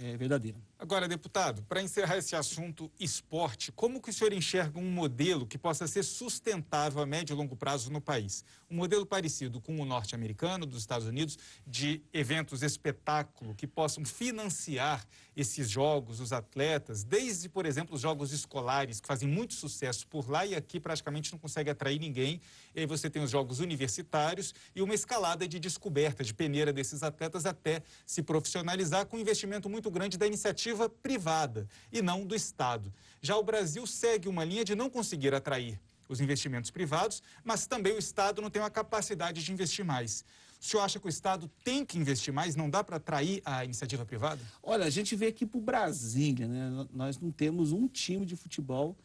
é, 0.00 0.16
verdadeira. 0.16 0.56
Agora, 0.80 1.08
deputado, 1.08 1.60
para 1.64 1.82
encerrar 1.82 2.18
esse 2.18 2.36
assunto 2.36 2.88
esporte, 3.00 3.72
como 3.72 4.00
que 4.00 4.10
o 4.10 4.12
senhor 4.12 4.32
enxerga 4.32 4.78
um 4.78 4.88
modelo 4.88 5.44
que 5.44 5.58
possa 5.58 5.88
ser 5.88 6.04
sustentável 6.04 7.02
a 7.02 7.06
médio 7.06 7.34
e 7.34 7.36
longo 7.36 7.56
prazo 7.56 7.90
no 7.90 8.00
país? 8.00 8.44
Um 8.70 8.76
modelo 8.76 9.04
parecido 9.04 9.60
com 9.60 9.80
o 9.80 9.84
norte-americano, 9.84 10.64
dos 10.64 10.78
Estados 10.78 11.08
Unidos, 11.08 11.36
de 11.66 12.00
eventos 12.12 12.62
espetáculo 12.62 13.56
que 13.56 13.66
possam 13.66 14.04
financiar 14.04 15.04
esses 15.34 15.68
jogos, 15.68 16.20
os 16.20 16.32
atletas, 16.32 17.02
desde, 17.02 17.48
por 17.48 17.66
exemplo, 17.66 17.96
os 17.96 18.00
jogos 18.00 18.32
escolares, 18.32 19.00
que 19.00 19.08
fazem 19.08 19.28
muito 19.28 19.54
sucesso 19.54 20.06
por 20.06 20.30
lá 20.30 20.46
e 20.46 20.54
aqui 20.54 20.78
praticamente 20.78 21.32
não 21.32 21.40
consegue 21.40 21.70
atrair 21.70 21.98
ninguém. 21.98 22.40
E 22.72 22.80
aí 22.80 22.86
você 22.86 23.10
tem 23.10 23.20
os 23.20 23.32
jogos 23.32 23.58
universitários 23.58 24.54
e 24.76 24.80
uma 24.80 24.94
escalada 24.94 25.48
de 25.48 25.58
descoberta, 25.58 26.22
de 26.22 26.32
peneira 26.32 26.72
desses 26.72 27.02
atletas 27.02 27.46
até 27.46 27.82
se 28.06 28.22
profissionalizar 28.22 29.06
com 29.06 29.16
um 29.16 29.20
investimento 29.20 29.68
muito 29.68 29.90
grande 29.90 30.16
da 30.16 30.26
iniciativa 30.26 30.67
privada 31.02 31.68
e 31.92 32.02
não 32.02 32.24
do 32.24 32.34
Estado. 32.34 32.92
Já 33.20 33.36
o 33.36 33.42
Brasil 33.42 33.86
segue 33.86 34.28
uma 34.28 34.44
linha 34.44 34.64
de 34.64 34.74
não 34.74 34.90
conseguir 34.90 35.34
atrair 35.34 35.80
os 36.08 36.20
investimentos 36.20 36.70
privados, 36.70 37.22
mas 37.44 37.66
também 37.66 37.92
o 37.92 37.98
Estado 37.98 38.40
não 38.40 38.50
tem 38.50 38.62
uma 38.62 38.70
capacidade 38.70 39.44
de 39.44 39.52
investir 39.52 39.84
mais. 39.84 40.24
O 40.60 40.64
senhor 40.64 40.82
acha 40.82 40.98
que 40.98 41.06
o 41.06 41.08
Estado 41.08 41.48
tem 41.62 41.84
que 41.84 41.98
investir 41.98 42.32
mais? 42.32 42.56
Não 42.56 42.68
dá 42.68 42.82
para 42.82 42.96
atrair 42.96 43.40
a 43.44 43.64
iniciativa 43.64 44.04
privada? 44.04 44.40
Olha, 44.62 44.86
a 44.86 44.90
gente 44.90 45.14
vê 45.14 45.26
aqui 45.26 45.46
para 45.46 45.58
o 45.58 45.60
Brasília, 45.60 46.48
né? 46.48 46.86
Nós 46.92 47.18
não 47.18 47.30
temos 47.30 47.70
um 47.70 47.86
time 47.86 48.26
de 48.26 48.34
futebol 48.34 48.96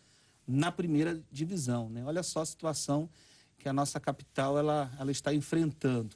na 0.47 0.71
primeira 0.71 1.21
divisão, 1.31 1.89
né? 1.89 2.03
Olha 2.03 2.23
só 2.23 2.41
a 2.41 2.45
situação 2.45 3.09
que 3.59 3.69
a 3.69 3.73
nossa 3.73 3.99
capital 3.99 4.57
ela, 4.57 4.91
ela 4.99 5.11
está 5.11 5.33
enfrentando. 5.33 6.15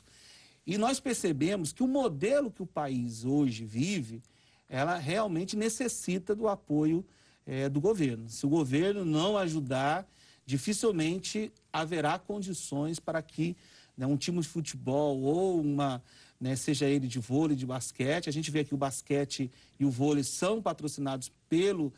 E 0.66 0.77
nós 0.77 1.00
percebemos 1.00 1.72
que 1.72 1.84
o 1.84 1.88
modelo 1.88 2.51
que 2.51 2.62
o 2.63 2.68
país 2.68 3.24
hoje 3.24 3.63
vive, 3.63 4.22
ela 4.70 4.98
realmente 4.98 5.56
necessita 5.56 6.36
do 6.36 6.48
apoio 6.48 7.06
é, 7.46 7.70
do 7.70 7.80
governo. 7.80 8.30
Se 8.30 8.46
o 8.46 8.50
governo 8.50 9.06
não 9.06 9.38
ajudar, 9.38 10.08
dificilmente 10.46 11.52
haverá 11.72 12.20
condições 12.20 13.00
para 13.00 13.22
que 13.22 13.56
né, 13.98 14.06
um 14.06 14.18
time 14.18 14.40
de 14.42 14.48
futebol 14.48 15.20
ou 15.22 15.60
uma, 15.60 16.02
né, 16.40 16.56
seja 16.56 16.86
ele 16.86 17.08
de 17.08 17.20
vôlei, 17.20 17.56
de 17.56 17.66
basquete, 17.66 18.30
a 18.30 18.34
gente 18.34 18.52
vê 18.52 18.64
que 18.64 18.74
o 18.74 18.78
basquete 18.78 19.52
e 19.80 19.86
o 19.86 19.90
vôlei 19.90 20.24
são 20.24 20.62
patrocinados 20.62 21.32
pelo, 21.50 21.94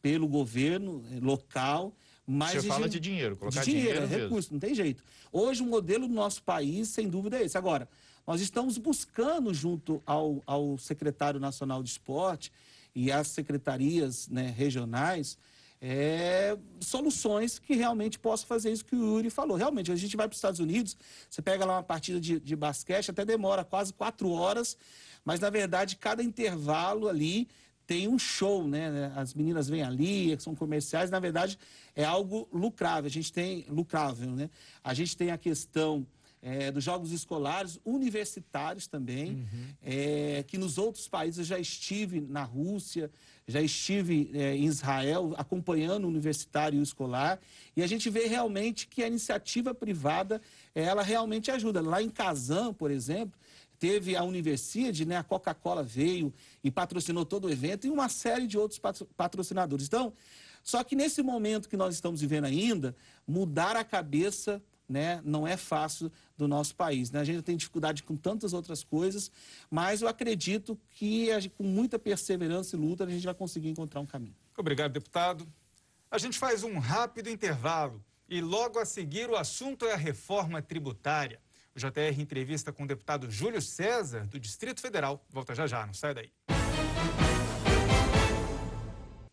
pelo 0.00 0.28
governo 0.28 1.04
eh, 1.10 1.18
local. 1.20 1.94
Mas 2.26 2.62
Você 2.62 2.68
fala 2.68 2.88
de 2.88 3.00
dinheiro, 3.00 3.36
colocar 3.36 3.64
de 3.64 3.70
dinheiro, 3.70 4.06
dinheiro 4.06 4.22
é 4.22 4.24
recurso, 4.24 4.52
não 4.52 4.60
tem 4.60 4.74
jeito. 4.74 5.02
Hoje 5.32 5.62
o 5.62 5.66
modelo 5.66 6.06
do 6.06 6.14
nosso 6.14 6.42
país, 6.42 6.88
sem 6.88 7.08
dúvida, 7.08 7.38
é 7.38 7.44
esse. 7.44 7.58
Agora, 7.58 7.88
nós 8.26 8.40
estamos 8.40 8.78
buscando, 8.78 9.52
junto 9.52 10.02
ao, 10.06 10.42
ao 10.46 10.78
secretário 10.78 11.40
nacional 11.40 11.82
de 11.82 11.90
esporte 11.90 12.52
e 12.94 13.10
às 13.10 13.28
secretarias 13.28 14.28
né, 14.28 14.54
regionais, 14.56 15.38
é, 15.80 16.58
soluções 16.80 17.58
que 17.58 17.74
realmente 17.74 18.18
possam 18.18 18.46
fazer 18.46 18.70
isso 18.70 18.84
que 18.84 18.94
o 18.94 19.16
Yuri 19.16 19.30
falou. 19.30 19.56
Realmente, 19.56 19.90
a 19.90 19.96
gente 19.96 20.16
vai 20.16 20.28
para 20.28 20.34
os 20.34 20.38
Estados 20.38 20.60
Unidos, 20.60 20.96
você 21.28 21.40
pega 21.40 21.64
lá 21.64 21.76
uma 21.76 21.82
partida 21.82 22.20
de, 22.20 22.38
de 22.38 22.54
basquete, 22.54 23.10
até 23.10 23.24
demora 23.24 23.64
quase 23.64 23.92
quatro 23.92 24.30
horas, 24.30 24.76
mas 25.24 25.40
na 25.40 25.48
verdade 25.48 25.96
cada 25.96 26.22
intervalo 26.22 27.08
ali 27.08 27.48
tem 27.86 28.06
um 28.06 28.18
show, 28.18 28.68
né? 28.68 29.12
As 29.16 29.34
meninas 29.34 29.68
vêm 29.68 29.82
ali, 29.82 30.38
são 30.38 30.54
comerciais, 30.54 31.10
na 31.10 31.18
verdade 31.18 31.58
é 31.96 32.04
algo 32.04 32.48
lucrável. 32.52 33.06
A 33.06 33.10
gente 33.10 33.32
tem 33.32 33.64
lucrável, 33.68 34.30
né? 34.30 34.48
A 34.84 34.94
gente 34.94 35.16
tem 35.16 35.30
a 35.30 35.38
questão 35.38 36.06
é, 36.42 36.70
dos 36.70 36.82
jogos 36.82 37.12
escolares, 37.12 37.78
universitários 37.84 38.86
também, 38.86 39.32
uhum. 39.32 39.66
é, 39.82 40.44
que 40.46 40.56
nos 40.56 40.78
outros 40.78 41.06
países 41.06 41.38
eu 41.38 41.44
já 41.44 41.58
estive 41.58 42.20
na 42.20 42.42
Rússia, 42.42 43.10
já 43.46 43.60
estive 43.60 44.30
é, 44.32 44.56
em 44.56 44.64
Israel 44.64 45.34
acompanhando 45.36 46.04
o 46.04 46.08
universitário 46.08 46.78
e 46.78 46.80
o 46.80 46.82
escolar, 46.82 47.38
e 47.76 47.82
a 47.82 47.86
gente 47.86 48.08
vê 48.08 48.26
realmente 48.26 48.86
que 48.86 49.02
a 49.02 49.06
iniciativa 49.06 49.74
privada, 49.74 50.40
ela 50.74 51.02
realmente 51.02 51.50
ajuda. 51.50 51.82
Lá 51.82 52.02
em 52.02 52.08
Kazan, 52.08 52.72
por 52.72 52.90
exemplo, 52.90 53.38
teve 53.78 54.16
a 54.16 54.22
Universidade, 54.22 55.04
né, 55.04 55.16
a 55.16 55.22
Coca-Cola 55.22 55.82
veio 55.82 56.32
e 56.62 56.70
patrocinou 56.70 57.24
todo 57.24 57.46
o 57.46 57.50
evento, 57.50 57.86
e 57.86 57.90
uma 57.90 58.08
série 58.08 58.46
de 58.46 58.56
outros 58.56 58.80
patrocinadores. 59.16 59.86
Então, 59.86 60.12
só 60.62 60.84
que 60.84 60.94
nesse 60.94 61.22
momento 61.22 61.68
que 61.68 61.76
nós 61.76 61.94
estamos 61.94 62.20
vivendo 62.20 62.44
ainda, 62.44 62.94
mudar 63.26 63.76
a 63.76 63.84
cabeça 63.84 64.62
né, 64.90 65.20
não 65.24 65.46
é 65.46 65.56
fácil 65.56 66.10
do 66.36 66.48
nosso 66.48 66.74
país. 66.74 67.12
Né? 67.12 67.20
A 67.20 67.24
gente 67.24 67.42
tem 67.42 67.56
dificuldade 67.56 68.02
com 68.02 68.16
tantas 68.16 68.52
outras 68.52 68.82
coisas, 68.82 69.30
mas 69.70 70.02
eu 70.02 70.08
acredito 70.08 70.76
que 70.90 71.28
com 71.56 71.62
muita 71.62 71.96
perseverança 71.96 72.74
e 72.74 72.78
luta 72.78 73.04
a 73.04 73.08
gente 73.08 73.24
vai 73.24 73.34
conseguir 73.34 73.68
encontrar 73.68 74.00
um 74.00 74.06
caminho. 74.06 74.34
Obrigado, 74.58 74.92
deputado. 74.92 75.46
A 76.10 76.18
gente 76.18 76.38
faz 76.38 76.64
um 76.64 76.78
rápido 76.78 77.30
intervalo 77.30 78.04
e 78.28 78.40
logo 78.40 78.80
a 78.80 78.84
seguir 78.84 79.30
o 79.30 79.36
assunto 79.36 79.86
é 79.86 79.92
a 79.92 79.96
reforma 79.96 80.60
tributária. 80.60 81.40
O 81.74 81.78
JR 81.78 82.20
entrevista 82.20 82.72
com 82.72 82.82
o 82.82 82.86
deputado 82.86 83.30
Júlio 83.30 83.62
César, 83.62 84.26
do 84.26 84.40
Distrito 84.40 84.80
Federal. 84.80 85.24
Volta 85.30 85.54
já 85.54 85.68
já, 85.68 85.86
não 85.86 85.94
sai 85.94 86.14
daí. 86.14 86.49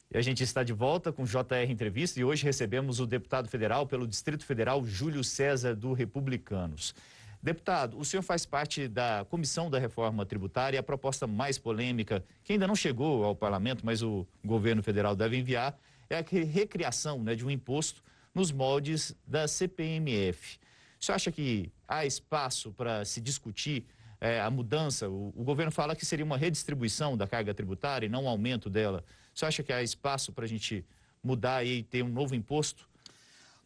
E 0.10 0.18
a 0.18 0.22
gente 0.22 0.42
está 0.42 0.64
de 0.64 0.72
volta 0.72 1.12
com 1.12 1.26
JR 1.26 1.70
Entrevista 1.70 2.18
e 2.18 2.24
hoje 2.24 2.46
recebemos 2.46 3.02
o 3.02 3.06
deputado 3.06 3.50
federal 3.50 3.86
pelo 3.86 4.08
Distrito 4.08 4.46
Federal, 4.46 4.86
Júlio 4.86 5.22
César, 5.22 5.76
do 5.76 5.92
Republicanos. 5.92 6.96
Deputado, 7.44 8.00
o 8.00 8.06
senhor 8.06 8.24
faz 8.24 8.46
parte 8.46 8.88
da 8.88 9.26
comissão 9.30 9.70
da 9.70 9.78
reforma 9.78 10.26
tributária. 10.26 10.80
A 10.80 10.84
proposta 10.84 11.28
mais 11.28 11.58
polêmica, 11.58 12.24
que 12.42 12.54
ainda 12.54 12.66
não 12.66 12.76
chegou 12.76 13.26
ao 13.26 13.36
parlamento, 13.36 13.86
mas 13.86 14.02
o 14.02 14.26
governo 14.44 14.82
federal 14.82 15.14
deve 15.14 15.38
enviar, 15.38 15.78
é 16.10 16.20
a 16.20 16.22
recriação 16.22 17.22
né, 17.22 17.36
de 17.36 17.46
um 17.46 17.52
imposto 17.52 18.02
nos 18.34 18.50
moldes 18.50 19.14
da 19.28 19.46
CPMF. 19.46 20.58
O 21.00 21.04
senhor 21.04 21.18
acha 21.18 21.34
que 21.34 21.70
há 21.86 22.06
espaço 22.06 22.72
para 22.72 23.04
se 23.04 23.20
discutir 23.20 23.86
é, 24.22 24.40
a 24.40 24.50
mudança? 24.50 25.10
O, 25.10 25.34
o 25.36 25.44
governo 25.44 25.72
fala 25.72 25.98
que 25.98 26.06
seria 26.06 26.24
uma 26.24 26.38
redistribuição 26.38 27.18
da 27.18 27.28
carga 27.28 27.54
tributária 27.54 28.06
e 28.06 28.10
não 28.10 28.24
um 28.24 28.30
aumento 28.30 28.70
dela. 28.70 29.04
Você 29.38 29.46
acha 29.46 29.62
que 29.62 29.72
há 29.72 29.84
espaço 29.84 30.32
para 30.32 30.46
a 30.46 30.48
gente 30.48 30.84
mudar 31.24 31.64
e 31.64 31.84
ter 31.84 32.04
um 32.04 32.10
novo 32.10 32.34
imposto? 32.34 32.90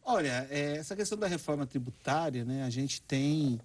Olha, 0.04 0.46
é, 0.50 0.76
essa 0.76 0.94
questão 0.94 1.16
da 1.16 1.26
reforma 1.26 1.66
tributária, 1.66 2.44
né, 2.44 2.62
a 2.64 2.68
gente 2.68 3.00
tem 3.00 3.58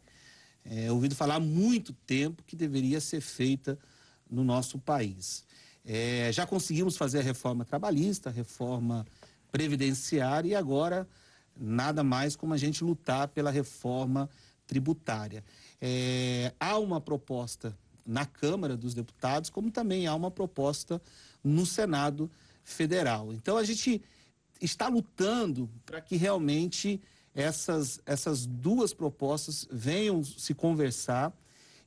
é, 0.64 0.90
ouvido 0.90 1.16
falar 1.16 1.36
há 1.36 1.40
muito 1.42 1.92
tempo 1.92 2.44
que 2.48 2.56
deveria 2.56 3.02
ser 3.02 3.20
feita 3.20 3.78
no 4.32 4.42
nosso 4.42 4.80
país. 4.80 5.44
É, 5.86 6.32
já 6.32 6.48
conseguimos 6.48 6.96
fazer 6.96 7.20
a 7.20 7.24
reforma 7.24 7.66
trabalhista, 7.66 8.30
a 8.30 8.32
reforma 8.32 9.06
previdenciária 9.52 10.52
e 10.52 10.56
agora 10.56 11.06
nada 11.58 12.06
mais 12.06 12.38
como 12.38 12.54
a 12.54 12.58
gente 12.58 12.86
lutar 12.86 13.28
pela 13.28 13.52
reforma 13.52 14.30
tributária. 14.66 15.44
É, 15.82 16.54
há 16.58 16.78
uma 16.78 17.02
proposta 17.02 17.78
na 18.06 18.26
Câmara 18.26 18.78
dos 18.78 18.94
Deputados, 18.94 19.50
como 19.50 19.70
também 19.70 20.08
há 20.08 20.16
uma 20.16 20.32
proposta 20.32 21.02
no 21.44 21.66
Senado 21.66 22.30
Federal. 22.64 23.34
Então 23.34 23.58
a 23.58 23.64
gente 23.64 24.02
está 24.62 24.88
lutando 24.88 25.70
para 25.86 26.02
que 26.02 26.16
realmente 26.16 27.02
essas, 27.34 28.02
essas 28.06 28.46
duas 28.46 28.94
propostas 28.94 29.68
venham 29.72 30.24
se 30.24 30.54
conversar 30.54 31.32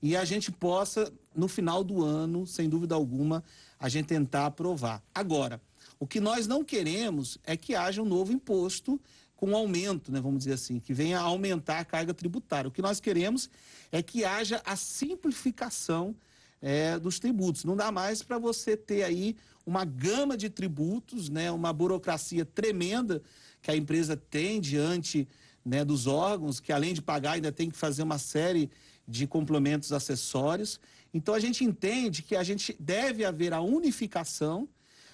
e 0.02 0.16
a 0.16 0.24
gente 0.24 0.50
possa, 0.50 1.12
no 1.34 1.48
final 1.48 1.84
do 1.84 2.02
ano, 2.04 2.46
sem 2.46 2.68
dúvida 2.68 2.94
alguma, 2.94 3.44
a 3.78 3.88
gente 3.88 4.06
tentar 4.06 4.46
aprovar. 4.46 5.02
Agora, 5.14 5.60
o 5.98 6.06
que 6.06 6.20
nós 6.20 6.46
não 6.46 6.64
queremos 6.64 7.36
é 7.44 7.56
que 7.56 7.74
haja 7.74 8.00
um 8.00 8.06
novo 8.06 8.32
imposto 8.32 8.98
com 9.36 9.56
aumento, 9.56 10.12
né, 10.12 10.20
vamos 10.20 10.40
dizer 10.40 10.54
assim, 10.54 10.78
que 10.78 10.92
venha 10.92 11.18
a 11.18 11.22
aumentar 11.22 11.78
a 11.78 11.84
carga 11.84 12.14
tributária. 12.14 12.68
O 12.68 12.72
que 12.72 12.82
nós 12.82 13.00
queremos 13.00 13.50
é 13.90 14.02
que 14.02 14.24
haja 14.24 14.62
a 14.64 14.76
simplificação 14.76 16.14
é, 16.60 16.98
dos 16.98 17.18
tributos. 17.18 17.64
Não 17.64 17.76
dá 17.76 17.90
mais 17.90 18.22
para 18.22 18.38
você 18.38 18.76
ter 18.76 19.02
aí 19.02 19.36
uma 19.64 19.84
gama 19.84 20.36
de 20.36 20.50
tributos, 20.50 21.28
né, 21.28 21.50
uma 21.50 21.72
burocracia 21.72 22.44
tremenda 22.44 23.22
que 23.62 23.70
a 23.70 23.76
empresa 23.76 24.16
tem 24.16 24.60
diante 24.60 25.28
né, 25.64 25.84
dos 25.84 26.06
órgãos, 26.06 26.60
que 26.60 26.72
além 26.72 26.94
de 26.94 27.02
pagar 27.02 27.32
ainda 27.32 27.52
tem 27.52 27.70
que 27.70 27.76
fazer 27.76 28.02
uma 28.02 28.18
série 28.18 28.70
de 29.06 29.26
complementos 29.26 29.92
acessórios. 29.92 30.80
Então 31.12 31.34
a 31.34 31.40
gente 31.40 31.64
entende 31.64 32.22
que 32.22 32.36
a 32.36 32.42
gente 32.42 32.74
deve 32.78 33.24
haver 33.24 33.52
a 33.52 33.60
unificação, 33.60 34.68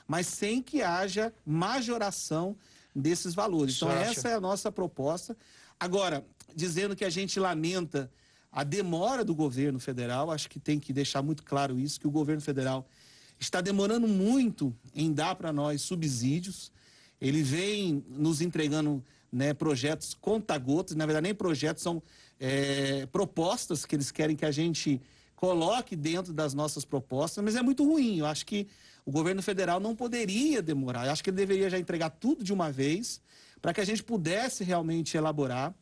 mas 0.06 0.26
sem 0.26 0.62
que 0.62 0.82
haja 0.82 1.32
majoração 1.44 2.56
desses 2.94 3.34
valores. 3.34 3.76
Então 3.76 3.90
essa 3.90 4.28
é 4.28 4.34
a 4.34 4.40
nossa 4.40 4.70
proposta. 4.70 5.36
Agora, 5.78 6.24
dizendo 6.54 6.94
que 6.94 7.04
a 7.04 7.10
gente 7.10 7.38
lamenta 7.38 8.10
a 8.56 8.64
demora 8.64 9.22
do 9.22 9.34
governo 9.34 9.78
federal, 9.78 10.30
acho 10.30 10.48
que 10.48 10.58
tem 10.58 10.80
que 10.80 10.90
deixar 10.90 11.20
muito 11.20 11.42
claro 11.42 11.78
isso, 11.78 12.00
que 12.00 12.06
o 12.06 12.10
governo 12.10 12.40
federal 12.40 12.88
está 13.38 13.60
demorando 13.60 14.08
muito 14.08 14.74
em 14.94 15.12
dar 15.12 15.34
para 15.34 15.52
nós 15.52 15.82
subsídios. 15.82 16.72
Ele 17.20 17.42
vem 17.42 18.02
nos 18.08 18.40
entregando 18.40 19.04
né, 19.30 19.52
projetos 19.52 20.14
conta-gotas, 20.14 20.96
na 20.96 21.04
verdade 21.04 21.24
nem 21.24 21.34
projetos, 21.34 21.82
são 21.82 22.02
é, 22.40 23.04
propostas 23.04 23.84
que 23.84 23.94
eles 23.94 24.10
querem 24.10 24.34
que 24.34 24.46
a 24.46 24.50
gente 24.50 25.02
coloque 25.34 25.94
dentro 25.94 26.32
das 26.32 26.54
nossas 26.54 26.82
propostas, 26.82 27.44
mas 27.44 27.56
é 27.56 27.62
muito 27.62 27.84
ruim. 27.84 28.20
Eu 28.20 28.26
acho 28.26 28.46
que 28.46 28.66
o 29.04 29.12
governo 29.12 29.42
federal 29.42 29.78
não 29.78 29.94
poderia 29.94 30.62
demorar. 30.62 31.04
Eu 31.04 31.12
acho 31.12 31.22
que 31.22 31.28
ele 31.28 31.36
deveria 31.36 31.68
já 31.68 31.78
entregar 31.78 32.08
tudo 32.08 32.42
de 32.42 32.54
uma 32.54 32.72
vez 32.72 33.20
para 33.60 33.74
que 33.74 33.82
a 33.82 33.84
gente 33.84 34.02
pudesse 34.02 34.64
realmente 34.64 35.14
elaborar. 35.14 35.74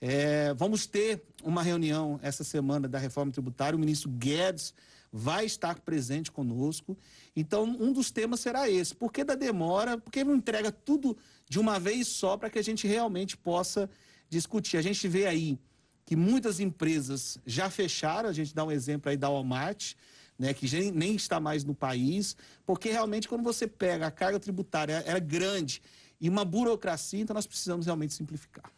É, 0.00 0.52
vamos 0.54 0.86
ter 0.86 1.22
uma 1.42 1.62
reunião 1.62 2.18
essa 2.22 2.44
semana 2.44 2.88
da 2.88 2.98
reforma 2.98 3.32
tributária. 3.32 3.76
O 3.76 3.80
ministro 3.80 4.10
Guedes 4.10 4.74
vai 5.12 5.44
estar 5.44 5.78
presente 5.80 6.32
conosco. 6.32 6.98
Então, 7.36 7.64
um 7.64 7.92
dos 7.92 8.10
temas 8.10 8.40
será 8.40 8.68
esse. 8.68 8.94
Por 8.94 9.12
que 9.12 9.22
da 9.22 9.34
demora? 9.34 9.96
Por 9.96 10.10
que 10.10 10.24
não 10.24 10.34
entrega 10.34 10.72
tudo 10.72 11.16
de 11.48 11.60
uma 11.60 11.78
vez 11.78 12.08
só 12.08 12.36
para 12.36 12.50
que 12.50 12.58
a 12.58 12.62
gente 12.62 12.86
realmente 12.86 13.36
possa 13.36 13.88
discutir? 14.28 14.76
A 14.76 14.82
gente 14.82 15.06
vê 15.06 15.26
aí 15.26 15.58
que 16.04 16.16
muitas 16.16 16.58
empresas 16.58 17.38
já 17.46 17.70
fecharam. 17.70 18.28
A 18.28 18.32
gente 18.32 18.54
dá 18.54 18.64
um 18.64 18.72
exemplo 18.72 19.08
aí 19.10 19.16
da 19.16 19.28
Walmart. 19.28 19.94
Né, 20.36 20.52
que 20.52 20.66
nem 20.90 21.14
está 21.14 21.38
mais 21.38 21.62
no 21.62 21.76
país, 21.76 22.36
porque 22.66 22.90
realmente 22.90 23.28
quando 23.28 23.44
você 23.44 23.68
pega 23.68 24.08
a 24.08 24.10
carga 24.10 24.40
tributária 24.40 25.00
é 25.06 25.20
grande 25.20 25.80
e 26.20 26.28
uma 26.28 26.44
burocracia, 26.44 27.20
então 27.20 27.34
nós 27.34 27.46
precisamos 27.46 27.86
realmente 27.86 28.14
simplificar. 28.14 28.68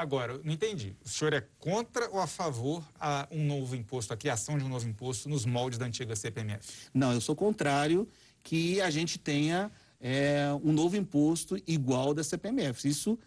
Agora, 0.00 0.40
não 0.42 0.54
entendi. 0.54 0.96
O 1.04 1.08
senhor 1.10 1.34
é 1.34 1.46
contra 1.58 2.08
ou 2.08 2.18
a 2.18 2.26
favor 2.26 2.82
a 2.98 3.28
um 3.30 3.44
novo 3.44 3.76
imposto, 3.76 4.14
a 4.14 4.16
criação 4.16 4.56
de 4.56 4.64
um 4.64 4.68
novo 4.70 4.88
imposto 4.88 5.28
nos 5.28 5.44
moldes 5.44 5.78
da 5.78 5.84
antiga 5.84 6.16
CPMF? 6.16 6.88
Não, 6.94 7.12
eu 7.12 7.20
sou 7.20 7.36
contrário 7.36 8.08
que 8.42 8.80
a 8.80 8.88
gente 8.88 9.18
tenha 9.18 9.70
é, 10.00 10.46
um 10.64 10.72
novo 10.72 10.96
imposto 10.96 11.54
igual 11.66 12.14
da 12.14 12.24
CPMF. 12.24 12.88
Isso 12.88 13.18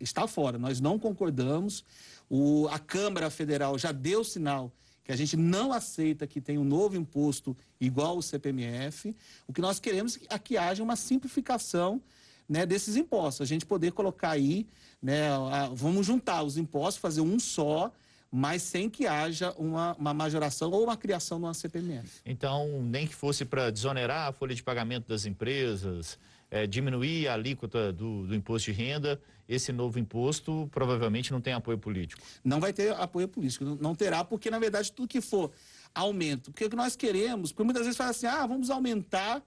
está 0.00 0.26
fora. 0.26 0.56
Nós 0.56 0.80
não 0.80 0.98
concordamos. 0.98 1.84
O, 2.30 2.66
a 2.70 2.78
Câmara 2.78 3.28
Federal 3.28 3.76
já 3.76 3.92
deu 3.92 4.24
sinal 4.24 4.72
que 5.04 5.12
a 5.12 5.16
gente 5.16 5.36
não 5.36 5.70
aceita 5.70 6.26
que 6.26 6.40
tenha 6.40 6.58
um 6.58 6.64
novo 6.64 6.96
imposto 6.96 7.54
igual 7.78 8.16
ao 8.16 8.22
CPMF. 8.22 9.14
O 9.46 9.52
que 9.52 9.60
nós 9.60 9.78
queremos 9.78 10.18
é 10.30 10.38
que 10.38 10.56
haja 10.56 10.82
uma 10.82 10.96
simplificação 10.96 12.00
né, 12.48 12.66
desses 12.66 12.96
impostos. 12.96 13.42
A 13.42 13.46
gente 13.46 13.66
poder 13.66 13.92
colocar 13.92 14.30
aí, 14.30 14.66
né, 15.02 15.30
a, 15.30 15.68
vamos 15.72 16.06
juntar 16.06 16.42
os 16.42 16.56
impostos, 16.56 16.96
fazer 16.96 17.20
um 17.20 17.38
só, 17.38 17.92
mas 18.30 18.62
sem 18.62 18.90
que 18.90 19.06
haja 19.06 19.52
uma, 19.52 19.94
uma 19.94 20.12
majoração 20.12 20.70
ou 20.72 20.84
uma 20.84 20.96
criação 20.96 21.38
de 21.38 21.44
uma 21.44 21.54
CPMF. 21.54 22.20
Então, 22.26 22.82
nem 22.82 23.06
que 23.06 23.14
fosse 23.14 23.44
para 23.44 23.70
desonerar 23.70 24.28
a 24.28 24.32
folha 24.32 24.54
de 24.54 24.62
pagamento 24.62 25.06
das 25.06 25.24
empresas, 25.24 26.18
é, 26.50 26.66
diminuir 26.66 27.28
a 27.28 27.34
alíquota 27.34 27.92
do, 27.92 28.26
do, 28.26 28.34
imposto 28.34 28.72
de 28.72 28.76
renda, 28.76 29.20
esse 29.48 29.72
novo 29.72 29.98
imposto 29.98 30.68
provavelmente 30.72 31.32
não 31.32 31.40
tem 31.40 31.52
apoio 31.52 31.78
político. 31.78 32.20
Não 32.42 32.58
vai 32.60 32.72
ter 32.72 32.92
apoio 32.94 33.28
político, 33.28 33.64
não 33.80 33.94
terá, 33.94 34.24
porque 34.24 34.50
na 34.50 34.58
verdade 34.58 34.90
tudo 34.90 35.08
que 35.08 35.20
for 35.20 35.52
aumento, 35.94 36.50
porque 36.50 36.64
o 36.64 36.70
que 36.70 36.76
nós 36.76 36.96
queremos, 36.96 37.52
porque 37.52 37.64
muitas 37.64 37.82
vezes 37.82 37.96
fala 37.96 38.10
assim, 38.10 38.26
ah, 38.26 38.46
vamos 38.46 38.68
aumentar 38.68 39.42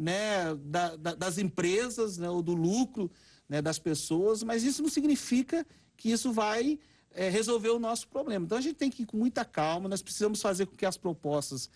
né, 0.00 0.54
da, 0.64 0.96
da, 0.96 1.14
das 1.14 1.36
empresas, 1.36 2.16
né, 2.16 2.30
ou 2.30 2.40
do 2.40 2.54
lucro 2.54 3.10
né, 3.46 3.60
das 3.60 3.78
pessoas, 3.78 4.42
mas 4.42 4.62
isso 4.62 4.82
não 4.82 4.88
significa 4.88 5.66
que 5.94 6.10
isso 6.10 6.32
vai 6.32 6.78
é, 7.10 7.28
resolver 7.28 7.68
o 7.68 7.78
nosso 7.78 8.08
problema. 8.08 8.46
Então 8.46 8.56
a 8.56 8.62
gente 8.62 8.76
tem 8.76 8.90
que 8.90 9.02
ir 9.02 9.06
com 9.06 9.18
muita 9.18 9.44
calma, 9.44 9.90
nós 9.90 10.00
precisamos 10.00 10.40
fazer 10.40 10.64
com 10.64 10.74
que 10.74 10.86
as 10.86 10.96
propostas 10.96 11.68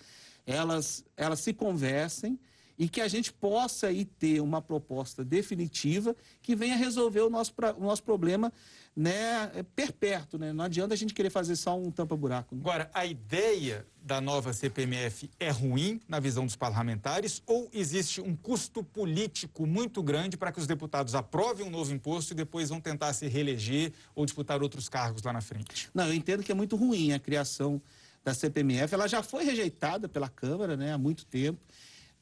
elas, 0.47 1.05
elas 1.19 1.41
se 1.41 1.53
conversem 1.53 2.41
e 2.79 2.89
que 2.89 3.01
a 3.01 3.09
gente 3.09 3.33
possa 3.33 3.89
aí 3.89 4.05
ter 4.05 4.41
uma 4.41 4.61
proposta 4.61 5.25
definitiva 5.25 6.15
que 6.43 6.57
venha 6.57 6.77
resolver 6.77 7.21
o 7.21 7.31
nosso, 7.31 7.53
o 7.79 7.85
nosso 7.85 8.03
problema 8.03 8.53
né, 8.97 9.51
é 9.55 9.63
perpétuo. 9.63 10.39
Né? 10.39 10.53
Não 10.53 10.65
adianta 10.65 10.95
a 10.95 10.97
gente 10.97 11.15
querer 11.15 11.31
fazer 11.31 11.57
só 11.57 11.79
um 11.79 11.91
tampa-buraco. 11.91 12.55
Né? 12.55 12.61
Agora, 12.61 12.91
a 12.93 13.05
ideia 13.05 13.87
da 14.03 14.21
nova 14.21 14.53
CPMF 14.53 15.31
é 15.41 15.51
ruim 15.51 16.01
na 16.09 16.21
visão 16.21 16.45
dos 16.45 16.57
parlamentares 16.57 17.43
ou 17.47 17.69
existe 17.73 18.21
um 18.21 18.37
custo 18.37 18.83
político 18.85 19.67
muito 19.67 20.03
grande 20.03 20.37
para 20.37 20.53
que 20.53 20.61
os 20.61 20.67
deputados 20.67 21.15
aprovem 21.15 21.67
um 21.67 21.71
novo 21.71 21.93
imposto 21.93 22.33
e 22.33 22.37
depois 22.37 22.69
vão 22.69 22.81
tentar 22.81 23.13
se 23.13 23.27
reeleger 23.27 23.93
ou 24.15 24.25
disputar 24.25 24.63
outros 24.63 24.89
cargos 24.89 25.23
lá 25.23 25.33
na 25.33 25.41
frente? 25.41 25.89
Não, 25.95 26.07
eu 26.07 26.15
entendo 26.15 26.43
que 26.43 26.53
é 26.53 26.55
muito 26.55 26.77
ruim 26.77 27.13
a 27.13 27.19
criação 27.19 27.81
da 28.23 28.33
CPMF. 28.33 28.95
Ela 28.95 29.07
já 29.07 29.23
foi 29.23 29.45
rejeitada 29.45 30.09
pela 30.09 30.29
Câmara 30.29 30.77
né, 30.77 30.93
há 30.93 30.99
muito 30.99 31.27
tempo. 31.27 31.59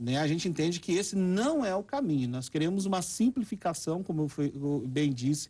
Né? 0.03 0.19
A 0.19 0.27
gente 0.27 0.49
entende 0.49 0.81
que 0.81 0.93
esse 0.93 1.15
não 1.15 1.65
é 1.65 1.75
o 1.77 1.83
caminho. 1.83 2.29
Nós 2.29 2.49
queremos 2.49 2.87
uma 2.87 3.01
simplificação, 3.01 4.03
como 4.03 4.29
eu 4.37 4.85
bem 4.85 5.12
disse, 5.12 5.49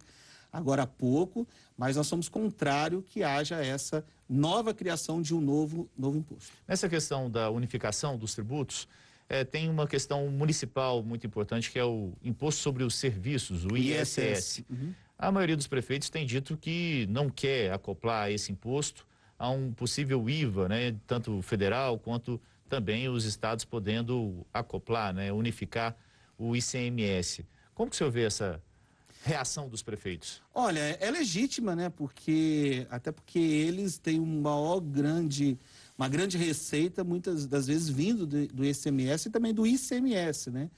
agora 0.53 0.83
há 0.83 0.87
pouco, 0.87 1.49
mas 1.77 1.97
nós 1.97 2.07
somos 2.07 2.29
contrário 2.29 3.03
que 3.03 3.23
haja 3.23 3.65
essa 3.65 4.05
nova 4.29 4.75
criação 4.75 5.23
de 5.23 5.35
um 5.35 5.41
novo, 5.41 5.89
novo 5.97 6.19
imposto. 6.19 6.53
Nessa 6.69 6.87
questão 6.87 7.31
da 7.31 7.49
unificação 7.49 8.19
dos 8.19 8.35
tributos, 8.35 8.87
é, 9.27 9.43
tem 9.43 9.71
uma 9.71 9.87
questão 9.87 10.29
municipal 10.29 11.03
muito 11.03 11.27
importante 11.27 11.71
que 11.71 11.79
é 11.79 11.85
o 11.85 12.13
imposto 12.23 12.61
sobre 12.61 12.85
os 12.85 12.95
serviços, 12.95 13.65
o 13.65 13.75
ISS. 13.75 14.19
ISS. 14.19 14.65
Uhum. 14.69 14.93
A 15.19 15.33
maioria 15.33 15.57
dos 15.57 15.67
prefeitos 15.67 16.11
tem 16.11 16.27
dito 16.27 16.59
que 16.59 17.07
não 17.09 17.31
quer 17.31 17.73
acoplar 17.73 18.31
esse 18.31 18.53
imposto 18.53 19.07
a 19.39 19.49
um 19.49 19.73
possível 19.73 20.29
IVA, 20.29 20.69
né, 20.69 20.95
tanto 21.07 21.41
federal 21.41 21.99
quanto 21.99 22.39
também 22.73 23.07
os 23.07 23.27
estados 23.27 23.67
podendo 23.67 24.47
acoplar, 24.51 25.13
né, 25.13 25.31
unificar 25.31 25.95
o 26.39 26.57
ICMS. 26.57 27.45
Como 27.75 27.91
que 27.91 27.95
o 27.95 27.99
senhor 27.99 28.11
vê 28.11 28.25
essa 28.25 28.63
reação 29.23 29.69
dos 29.69 29.83
prefeitos? 29.83 30.43
Olha, 30.55 30.81
é 30.81 31.11
legítima, 31.11 31.77
né? 31.77 31.91
Porque 31.91 32.87
até 32.89 33.13
porque 33.13 33.39
eles 33.39 33.99
têm 33.99 34.19
uma 34.19 34.81
grande 34.81 35.59
uma 35.99 36.09
grande 36.09 36.39
receita 36.39 37.05
muitas 37.05 37.47
das 37.47 37.67
vezes 37.67 37.91
vindo 37.91 38.27
do, 38.27 38.47
do 38.47 38.65
ICMS 38.65 39.29
e 39.29 39.31
também 39.31 39.53
do 39.53 39.67
ICMS, 39.67 40.51
né? 40.51 40.71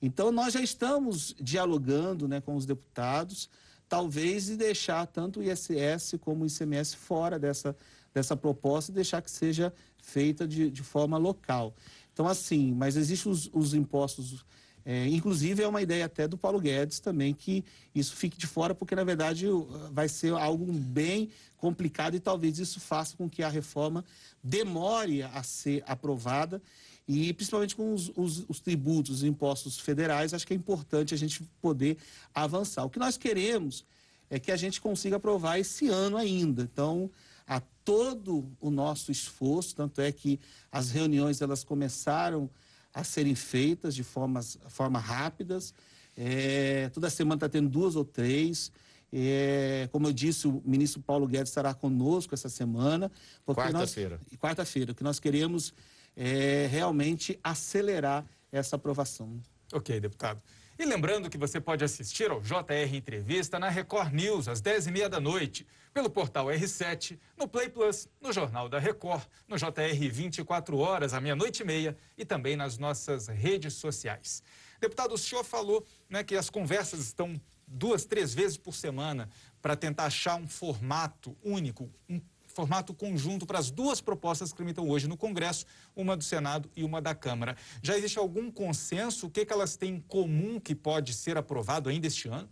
Então 0.00 0.30
nós 0.30 0.54
já 0.54 0.60
estamos 0.60 1.34
dialogando, 1.40 2.28
né, 2.28 2.40
com 2.40 2.54
os 2.54 2.64
deputados, 2.64 3.50
talvez 3.88 4.48
e 4.48 4.56
deixar 4.56 5.08
tanto 5.08 5.40
o 5.40 5.42
ISS 5.42 6.14
como 6.20 6.44
o 6.44 6.46
ICMS 6.46 6.94
fora 6.94 7.36
dessa 7.36 7.74
dessa 8.12 8.36
proposta 8.36 8.90
e 8.90 8.94
deixar 8.94 9.22
que 9.22 9.30
seja 9.30 9.72
feita 10.02 10.46
de, 10.46 10.70
de 10.70 10.82
forma 10.82 11.16
local. 11.18 11.74
Então 12.12 12.26
assim, 12.26 12.72
mas 12.72 12.96
existem 12.96 13.30
os, 13.30 13.50
os 13.52 13.74
impostos 13.74 14.44
é, 14.84 15.06
inclusive, 15.06 15.62
é 15.62 15.68
uma 15.68 15.80
ideia 15.80 16.06
até 16.06 16.26
do 16.26 16.36
Paulo 16.36 16.60
Guedes 16.60 16.98
também 16.98 17.32
que 17.32 17.64
isso 17.94 18.16
fique 18.16 18.36
de 18.36 18.46
fora, 18.46 18.74
porque 18.74 18.96
na 18.96 19.04
verdade 19.04 19.46
vai 19.92 20.08
ser 20.08 20.32
algo 20.34 20.70
bem 20.72 21.30
complicado 21.56 22.16
e 22.16 22.20
talvez 22.20 22.58
isso 22.58 22.80
faça 22.80 23.16
com 23.16 23.30
que 23.30 23.42
a 23.42 23.48
reforma 23.48 24.04
demore 24.42 25.22
a 25.22 25.42
ser 25.42 25.84
aprovada. 25.86 26.60
E 27.06 27.32
principalmente 27.32 27.76
com 27.76 27.94
os, 27.94 28.10
os, 28.16 28.44
os 28.48 28.60
tributos, 28.60 29.18
os 29.18 29.24
impostos 29.24 29.78
federais, 29.78 30.34
acho 30.34 30.46
que 30.46 30.52
é 30.52 30.56
importante 30.56 31.14
a 31.14 31.16
gente 31.16 31.42
poder 31.60 31.96
avançar. 32.34 32.84
O 32.84 32.90
que 32.90 32.98
nós 32.98 33.16
queremos 33.16 33.84
é 34.30 34.38
que 34.38 34.50
a 34.50 34.56
gente 34.56 34.80
consiga 34.80 35.16
aprovar 35.16 35.58
esse 35.58 35.88
ano 35.88 36.16
ainda. 36.16 36.62
Então, 36.62 37.10
a 37.46 37.60
todo 37.84 38.50
o 38.60 38.70
nosso 38.70 39.10
esforço, 39.10 39.74
tanto 39.74 40.00
é 40.00 40.10
que 40.12 40.38
as 40.70 40.90
reuniões 40.90 41.40
elas 41.40 41.64
começaram 41.64 42.48
a 42.94 43.02
serem 43.02 43.34
feitas 43.34 43.94
de 43.94 44.04
formas, 44.04 44.58
forma 44.68 44.98
rápidas. 44.98 45.74
É, 46.16 46.90
toda 46.92 47.08
semana 47.08 47.36
está 47.36 47.48
tendo 47.48 47.68
duas 47.68 47.96
ou 47.96 48.04
três. 48.04 48.70
É, 49.12 49.88
como 49.92 50.08
eu 50.08 50.12
disse, 50.12 50.46
o 50.48 50.62
ministro 50.64 51.02
Paulo 51.02 51.26
Guedes 51.26 51.50
estará 51.50 51.74
conosco 51.74 52.34
essa 52.34 52.48
semana. 52.48 53.10
Quarta-feira. 53.46 54.20
Quarta-feira, 54.38 54.94
que 54.94 55.02
nós 55.02 55.18
queremos 55.18 55.74
é 56.16 56.66
realmente 56.70 57.38
acelerar 57.42 58.24
essa 58.50 58.76
aprovação. 58.76 59.40
Ok, 59.72 59.98
deputado. 59.98 60.40
E 60.78 60.84
lembrando 60.84 61.30
que 61.30 61.38
você 61.38 61.60
pode 61.60 61.84
assistir 61.84 62.30
ao 62.30 62.40
JR 62.40 62.94
Entrevista 62.94 63.58
na 63.58 63.68
Record 63.68 64.12
News, 64.12 64.48
às 64.48 64.60
10h30 64.60 65.08
da 65.08 65.20
noite, 65.20 65.66
pelo 65.92 66.08
portal 66.08 66.46
R7, 66.46 67.18
no 67.36 67.46
Play 67.46 67.68
Plus, 67.68 68.08
no 68.20 68.32
Jornal 68.32 68.68
da 68.68 68.78
Record, 68.78 69.24
no 69.46 69.56
JR 69.56 70.10
24 70.10 70.78
horas, 70.78 71.12
à 71.12 71.20
meia-noite 71.20 71.62
e 71.62 71.66
meia, 71.66 71.96
e 72.16 72.24
também 72.24 72.56
nas 72.56 72.78
nossas 72.78 73.28
redes 73.28 73.74
sociais. 73.74 74.42
Deputado, 74.80 75.14
o 75.14 75.18
senhor 75.18 75.44
falou 75.44 75.84
né, 76.08 76.24
que 76.24 76.34
as 76.34 76.50
conversas 76.50 77.00
estão 77.00 77.40
duas, 77.66 78.04
três 78.04 78.34
vezes 78.34 78.56
por 78.56 78.74
semana 78.74 79.28
para 79.60 79.76
tentar 79.76 80.06
achar 80.06 80.36
um 80.36 80.48
formato 80.48 81.36
único, 81.44 81.90
um 82.08 82.20
formato 82.48 82.92
conjunto 82.92 83.46
para 83.46 83.58
as 83.58 83.70
duas 83.70 84.00
propostas 84.00 84.50
que 84.50 84.56
tramitam 84.56 84.88
hoje 84.88 85.08
no 85.08 85.16
Congresso, 85.16 85.66
uma 85.94 86.16
do 86.16 86.24
Senado 86.24 86.70
e 86.76 86.84
uma 86.84 87.00
da 87.00 87.14
Câmara. 87.14 87.56
Já 87.82 87.96
existe 87.96 88.18
algum 88.18 88.50
consenso? 88.50 89.26
O 89.26 89.30
que, 89.30 89.44
que 89.44 89.52
elas 89.52 89.76
têm 89.76 89.94
em 89.94 90.00
comum 90.00 90.60
que 90.60 90.74
pode 90.74 91.14
ser 91.14 91.36
aprovado 91.36 91.88
ainda 91.88 92.06
este 92.06 92.28
ano? 92.28 92.48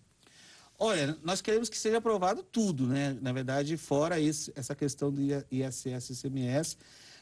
Olha, 0.83 1.15
nós 1.23 1.43
queremos 1.43 1.69
que 1.69 1.77
seja 1.77 1.99
aprovado 1.99 2.43
tudo, 2.43 2.87
né? 2.87 3.15
Na 3.21 3.35
verdade, 3.35 3.77
fora 3.77 4.17
essa 4.19 4.75
questão 4.75 5.13
do 5.13 5.21
ISS 5.51 6.09
e 6.09 6.27
ICMS, 6.27 6.79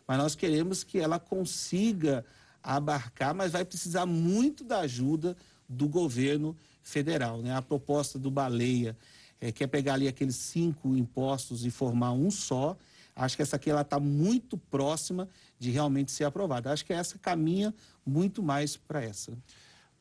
mas 0.07 0.17
nós 0.17 0.37
queremos 0.37 0.85
que 0.85 0.97
ela 0.97 1.19
consiga 1.19 2.25
abarcar, 2.63 3.35
mas 3.35 3.51
vai 3.51 3.65
precisar 3.65 4.07
muito 4.07 4.63
da 4.63 4.79
ajuda 4.79 5.37
do 5.69 5.89
governo 5.89 6.57
federal, 6.85 7.43
né? 7.43 7.53
A 7.53 7.61
proposta 7.61 8.17
do 8.17 8.31
Baleia 8.31 8.97
é, 9.41 9.51
quer 9.51 9.67
pegar 9.67 9.95
ali 9.95 10.07
aqueles 10.07 10.37
cinco 10.37 10.97
impostos 10.97 11.67
e 11.67 11.71
formar 11.71 12.13
um 12.13 12.31
só. 12.31 12.77
Acho 13.17 13.35
que 13.35 13.43
essa 13.43 13.57
aqui 13.57 13.69
ela 13.69 13.81
está 13.81 13.99
muito 13.99 14.57
próxima 14.57 15.29
de 15.59 15.73
realmente 15.73 16.13
ser 16.13 16.23
aprovada. 16.23 16.71
Acho 16.71 16.87
que 16.87 16.93
essa 16.93 17.19
caminha 17.19 17.75
muito 18.07 18.41
mais 18.41 18.77
para 18.77 19.03
essa. 19.03 19.33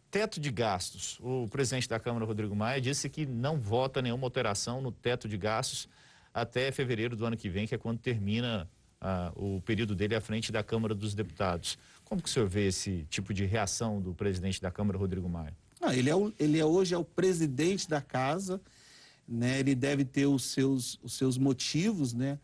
Teto 0.09 0.39
de 0.39 0.51
gastos. 0.51 1.19
O 1.21 1.47
presidente 1.49 1.87
da 1.87 1.99
Câmara, 1.99 2.25
Rodrigo 2.25 2.55
Maia, 2.55 2.79
disse 2.79 3.09
que 3.09 3.25
não 3.25 3.59
vota 3.59 4.01
nenhuma 4.01 4.25
alteração 4.25 4.81
no 4.81 4.91
teto 4.91 5.27
de 5.27 5.37
gastos 5.37 5.89
até 6.33 6.71
fevereiro 6.71 7.15
do 7.15 7.25
ano 7.25 7.35
que 7.35 7.49
vem, 7.49 7.67
que 7.67 7.75
é 7.75 7.77
quando 7.77 7.99
termina 7.99 8.69
ah, 9.01 9.31
o 9.35 9.61
período 9.61 9.95
dele 9.95 10.15
à 10.15 10.21
frente 10.21 10.51
da 10.51 10.63
Câmara 10.63 10.95
dos 10.95 11.13
Deputados. 11.13 11.77
Como 12.05 12.21
que 12.21 12.29
o 12.29 12.31
senhor 12.31 12.47
vê 12.47 12.67
esse 12.67 13.05
tipo 13.09 13.33
de 13.33 13.45
reação 13.45 14.01
do 14.01 14.13
presidente 14.13 14.61
da 14.61 14.71
Câmara, 14.71 14.97
Rodrigo 14.97 15.27
Maia? 15.27 15.55
Ele, 15.91 16.09
é 16.09 16.15
o, 16.15 16.33
ele 16.39 16.59
é 16.59 16.65
hoje 16.65 16.93
é 16.93 16.97
o 16.97 17.03
presidente 17.03 17.87
da 17.89 18.01
casa, 18.01 18.59
né, 19.27 19.59
ele 19.59 19.75
deve 19.75 20.05
ter 20.05 20.25
os 20.25 20.43
seus, 20.43 20.99
os 21.03 21.13
seus 21.13 21.37
motivos 21.37 22.13
né, 22.13 22.39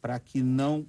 para 0.00 0.18
que 0.20 0.42
não 0.42 0.86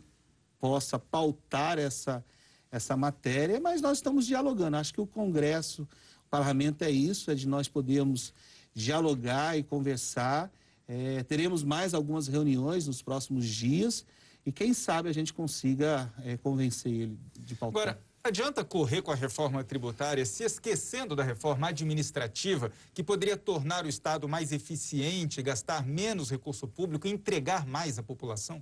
possa 0.60 1.00
pautar 1.00 1.80
essa, 1.80 2.24
essa 2.72 2.96
matéria, 2.98 3.60
mas 3.60 3.82
nós 3.82 3.98
estamos 3.98 4.28
dialogando. 4.28 4.78
Acho 4.78 4.94
que 4.94 5.02
o 5.02 5.08
Congresso, 5.08 5.88
Parlamento 6.30 6.84
é 6.84 6.92
isso, 6.92 7.32
é 7.32 7.36
de 7.36 7.48
nós 7.48 7.68
podermos 7.68 8.34
dialogar 8.74 9.58
e 9.58 9.64
conversar. 9.64 10.52
É, 10.88 11.24
teremos 11.24 11.64
mais 11.64 11.94
algumas 11.94 12.28
reuniões 12.28 12.88
nos 12.88 13.02
próximos 13.02 13.46
dias 13.46 14.06
e 14.46 14.52
quem 14.52 14.74
sabe 14.74 15.10
a 15.10 15.14
gente 15.14 15.34
consiga 15.34 16.12
é, 16.24 16.38
convencer 16.38 16.92
ele 16.92 17.20
de 17.38 17.56
pautar. 17.56 17.82
Agora, 17.82 18.08
Adianta 18.28 18.62
correr 18.62 19.02
com 19.02 19.10
a 19.10 19.16
reforma 19.16 19.64
tributária 19.64 20.26
se 20.26 20.44
esquecendo 20.44 21.16
da 21.16 21.24
reforma 21.24 21.70
administrativa, 21.70 22.70
que 22.94 23.02
poderia 23.02 23.38
tornar 23.38 23.86
o 23.86 23.88
Estado 23.88 24.28
mais 24.28 24.52
eficiente, 24.52 25.42
gastar 25.42 25.86
menos 25.86 26.30
recurso 26.30 26.68
público 26.68 27.08
e 27.08 27.12
entregar 27.12 27.66
mais 27.66 27.98
à 27.98 28.04
população? 28.04 28.62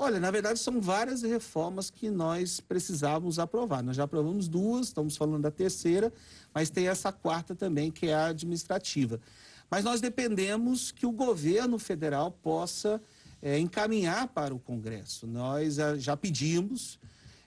Olha, 0.00 0.20
na 0.20 0.30
verdade 0.30 0.60
são 0.60 0.80
várias 0.80 1.22
reformas 1.22 1.90
que 1.90 2.08
nós 2.08 2.60
precisávamos 2.60 3.40
aprovar. 3.40 3.82
Nós 3.82 3.96
já 3.96 4.04
aprovamos 4.04 4.46
duas, 4.46 4.86
estamos 4.86 5.16
falando 5.16 5.42
da 5.42 5.50
terceira, 5.50 6.12
mas 6.54 6.70
tem 6.70 6.86
essa 6.86 7.10
quarta 7.10 7.52
também, 7.52 7.90
que 7.90 8.06
é 8.06 8.14
a 8.14 8.26
administrativa. 8.26 9.20
Mas 9.68 9.82
nós 9.82 10.00
dependemos 10.00 10.92
que 10.92 11.04
o 11.04 11.10
governo 11.10 11.80
federal 11.80 12.30
possa 12.30 13.02
é, 13.42 13.58
encaminhar 13.58 14.28
para 14.28 14.54
o 14.54 14.60
Congresso. 14.60 15.26
Nós 15.26 15.78
já 15.98 16.16
pedimos 16.16 16.96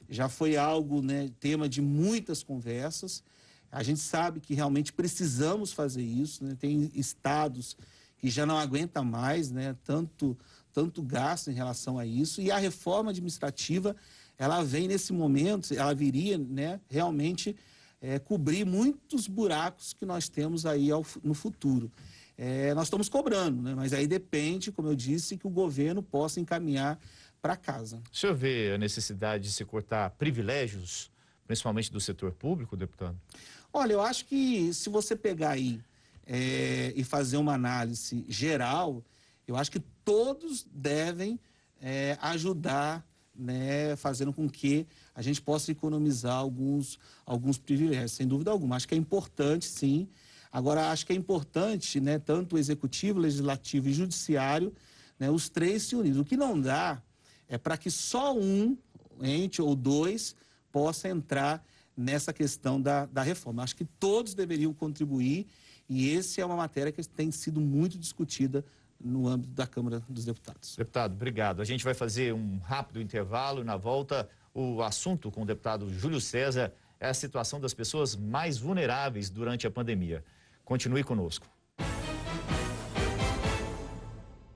já 0.09 0.27
foi 0.27 0.57
algo, 0.57 1.01
né, 1.01 1.31
tema 1.39 1.69
de 1.69 1.81
muitas 1.81 2.43
conversas. 2.43 3.23
A 3.71 3.81
gente 3.81 4.01
sabe 4.01 4.41
que 4.41 4.53
realmente 4.53 4.91
precisamos 4.91 5.71
fazer 5.71 6.03
isso, 6.03 6.43
né? 6.43 6.57
Tem 6.59 6.91
estados 6.93 7.77
que 8.17 8.29
já 8.29 8.45
não 8.45 8.57
aguentam 8.57 9.05
mais, 9.05 9.49
né, 9.51 9.73
tanto 9.85 10.37
tanto 10.73 11.01
gasto 11.01 11.49
em 11.49 11.53
relação 11.53 11.97
a 11.97 12.05
isso. 12.05 12.41
E 12.41 12.51
a 12.51 12.57
reforma 12.57 13.12
administrativa, 13.12 13.95
ela 14.38 14.63
vem 14.63 14.88
nesse 14.88 15.13
momento, 15.13 15.73
ela 15.73 15.93
viria, 15.93 16.38
né, 16.38 16.79
realmente 16.89 17.55
é, 18.01 18.17
cobrir 18.19 18.65
muitos 18.65 19.27
buracos 19.27 19.93
que 19.93 20.05
nós 20.05 20.27
temos 20.27 20.65
aí 20.65 20.89
ao, 20.91 21.05
no 21.23 21.34
futuro. 21.34 21.91
É, 22.38 22.73
nós 22.73 22.86
estamos 22.86 23.07
cobrando, 23.07 23.62
né, 23.62 23.75
mas 23.75 23.93
aí 23.93 24.07
depende, 24.07 24.71
como 24.71 24.88
eu 24.88 24.95
disse, 24.95 25.38
que 25.38 25.45
o 25.45 25.49
governo 25.49 26.01
possa 26.01 26.39
encaminhar 26.39 26.99
para 27.41 27.55
casa. 27.55 28.01
O 28.12 28.17
senhor 28.17 28.36
vê 28.36 28.71
a 28.73 28.77
necessidade 28.77 29.43
de 29.43 29.51
se 29.51 29.65
cortar 29.65 30.10
privilégios, 30.12 31.12
principalmente 31.45 31.91
do 31.91 31.99
setor 31.99 32.31
público, 32.31 32.77
deputado? 32.77 33.19
Olha, 33.73 33.93
eu 33.93 34.01
acho 34.01 34.25
que 34.25 34.73
se 34.73 34.89
você 34.89 35.15
pegar 35.15 35.51
aí 35.51 35.81
é, 36.25 36.93
e 36.95 37.03
fazer 37.03 37.38
uma 37.38 37.53
análise 37.53 38.25
geral, 38.27 39.03
eu 39.51 39.57
acho 39.57 39.69
que 39.69 39.81
todos 40.05 40.65
devem 40.71 41.39
é, 41.81 42.17
ajudar, 42.21 43.05
né, 43.35 43.95
fazendo 43.97 44.31
com 44.31 44.49
que 44.49 44.87
a 45.13 45.21
gente 45.21 45.41
possa 45.41 45.71
economizar 45.71 46.35
alguns, 46.35 46.97
alguns 47.25 47.57
privilégios, 47.57 48.13
sem 48.13 48.25
dúvida 48.25 48.49
alguma. 48.49 48.77
Acho 48.77 48.87
que 48.87 48.95
é 48.95 48.97
importante, 48.97 49.65
sim. 49.65 50.07
Agora, 50.51 50.89
acho 50.91 51.05
que 51.05 51.11
é 51.11 51.15
importante, 51.15 51.99
né, 51.99 52.17
tanto 52.17 52.55
o 52.55 52.59
executivo, 52.59 53.19
legislativo 53.19 53.89
e 53.89 53.93
judiciário, 53.93 54.73
né, 55.19 55.29
os 55.29 55.49
três 55.49 55.83
se 55.83 55.95
unirem. 55.97 56.21
O 56.21 56.25
que 56.25 56.37
não 56.37 56.59
dá 56.59 57.01
é 57.49 57.57
para 57.57 57.77
que 57.77 57.91
só 57.91 58.33
um 58.33 58.77
ente 59.21 59.61
ou 59.61 59.75
dois 59.75 60.33
possa 60.71 61.09
entrar 61.09 61.61
nessa 61.95 62.31
questão 62.31 62.81
da, 62.81 63.05
da 63.05 63.21
reforma. 63.21 63.63
Acho 63.63 63.75
que 63.75 63.85
todos 63.85 64.33
deveriam 64.33 64.73
contribuir 64.73 65.45
e 65.89 66.15
essa 66.15 66.39
é 66.39 66.45
uma 66.45 66.55
matéria 66.55 66.89
que 66.89 67.05
tem 67.05 67.31
sido 67.31 67.59
muito 67.59 67.97
discutida 67.97 68.63
no 69.03 69.27
âmbito 69.27 69.53
da 69.53 69.67
Câmara 69.67 70.01
dos 70.07 70.25
Deputados. 70.25 70.75
Deputado, 70.75 71.13
obrigado. 71.13 71.61
A 71.61 71.65
gente 71.65 71.83
vai 71.83 71.93
fazer 71.93 72.33
um 72.33 72.57
rápido 72.59 73.01
intervalo 73.01 73.61
e 73.61 73.63
na 73.63 73.77
volta 73.77 74.29
o 74.53 74.81
assunto 74.81 75.31
com 75.31 75.43
o 75.43 75.45
deputado 75.45 75.89
Júlio 75.89 76.19
César 76.19 76.73
é 76.99 77.09
a 77.09 77.13
situação 77.13 77.59
das 77.59 77.73
pessoas 77.73 78.15
mais 78.15 78.57
vulneráveis 78.57 79.29
durante 79.29 79.65
a 79.65 79.71
pandemia. 79.71 80.23
Continue 80.63 81.03
conosco. 81.03 81.47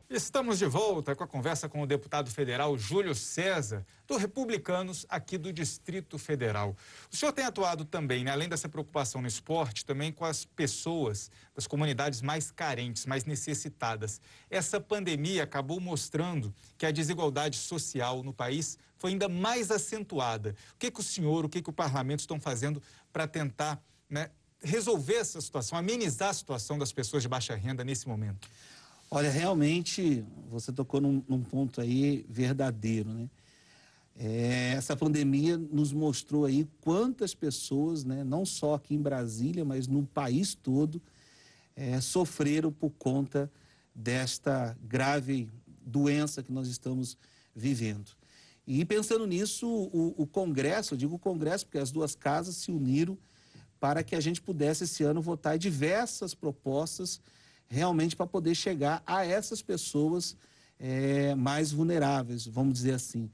Estamos 0.08 0.60
de 0.60 0.68
volta 0.68 1.15
com 1.15 1.24
a 1.24 1.28
conversa 1.28 1.68
com 1.68 1.82
o 1.82 1.88
deputado 1.88 2.30
federal 2.30 2.78
Júlio 2.78 3.15
César, 3.15 3.84
do 4.06 4.18
Republicanos, 4.18 5.04
aqui 5.10 5.36
do 5.36 5.52
Distrito 5.52 6.20
Federal. 6.20 6.78
O 7.12 7.15
senhor 7.15 7.32
tem 7.32 7.44
atuado 7.44 7.84
também, 7.84 8.24
né, 8.24 8.30
além 8.30 8.48
dessa 8.48 8.70
preocupação 8.70 9.20
no 9.20 9.28
esporte, 9.28 9.84
também 9.84 10.12
com 10.12 10.24
as 10.24 10.46
pessoas 10.46 11.32
das 11.56 11.65
comunidades 11.65 12.22
mais 12.22 12.52
carentes, 12.52 13.08
mais 13.08 13.26
necessitadas. 13.26 14.22
Essa 14.48 14.80
pandemia 14.80 15.41
acabou 15.41 15.80
mostrando 15.80 16.54
que 16.78 16.86
a 16.86 16.91
desigualdade 16.91 17.58
social 17.58 18.22
no 18.22 18.32
país 18.32 18.78
foi 18.98 19.10
ainda 19.10 19.28
mais 19.28 19.72
acentuada. 19.72 20.56
O 20.76 20.78
que, 20.78 20.91
que 20.91 21.00
o 21.00 21.04
senhor, 21.04 21.46
o 21.46 21.50
que, 21.50 21.63
que 21.63 21.70
o 21.72 21.74
parlamento 21.74 22.20
estão 22.20 22.39
fazendo 22.39 22.80
para 23.12 23.28
tentar 23.28 23.82
né, 24.08 24.30
resolver 24.62 25.15
essa 25.15 25.41
situação, 25.41 25.76
amenizar 25.80 26.30
a 26.30 26.34
situação 26.34 26.78
das 26.78 26.94
pessoas 26.94 27.24
de 27.24 27.28
baixa 27.28 27.56
renda 27.56 27.84
nesse 27.84 28.08
momento? 28.08 28.48
Olha, 29.10 29.30
realmente 29.30 30.26
você 30.50 30.72
tocou 30.72 31.00
num, 31.00 31.24
num 31.28 31.41
ponto 31.41 31.80
aí 31.80 32.26
verdadeiro, 32.28 33.13
né? 33.13 33.30
É, 34.18 34.74
essa 34.78 34.96
pandemia 34.96 35.58
nos 35.58 35.91
mostrou 35.91 36.46
aí 36.46 36.65
quantas 36.80 37.36
pessoas, 37.36 38.06
né, 38.06 38.24
não 38.24 38.46
só 38.46 38.76
aqui 38.76 38.96
em 38.96 39.02
Brasília, 39.02 39.65
mas 39.65 39.88
no 39.88 40.06
país 40.06 40.56
todo, 40.56 41.02
é, 41.76 42.00
sofreram 42.00 42.72
por 42.72 42.91
conta 42.91 43.52
desta 43.94 44.78
grave 44.82 45.50
doença 45.86 46.41
que 46.41 46.52
nós 46.52 46.70
estamos 46.70 47.18
vivendo. 47.54 48.12
E 48.65 48.84
pensando 48.86 49.28
nisso, 49.28 49.68
o, 49.68 50.15
o 50.18 50.26
Congresso, 50.26 50.94
eu 50.94 50.98
digo 50.98 51.15
o 51.15 51.20
Congresso 51.20 51.65
porque 51.65 51.78
as 51.78 51.91
duas 51.91 52.15
casas 52.15 52.56
se 52.56 52.72
uniram 52.72 53.18
para 53.80 54.02
que 54.02 54.15
a 54.15 54.22
gente 54.22 54.41
pudesse 54.41 54.86
esse 54.86 55.04
ano 55.04 55.22
votar 55.22 55.58
diversas 55.58 56.34
propostas 56.34 57.22
realmente 57.67 58.15
para 58.15 58.28
poder 58.28 58.56
chegar 58.56 59.01
a 59.06 59.25
essas 59.25 59.62
pessoas 59.62 60.36
é, 60.80 61.34
mais 61.36 61.71
vulneráveis, 61.71 62.45
vamos 62.45 62.73
dizer 62.73 62.93
assim. 62.93 63.30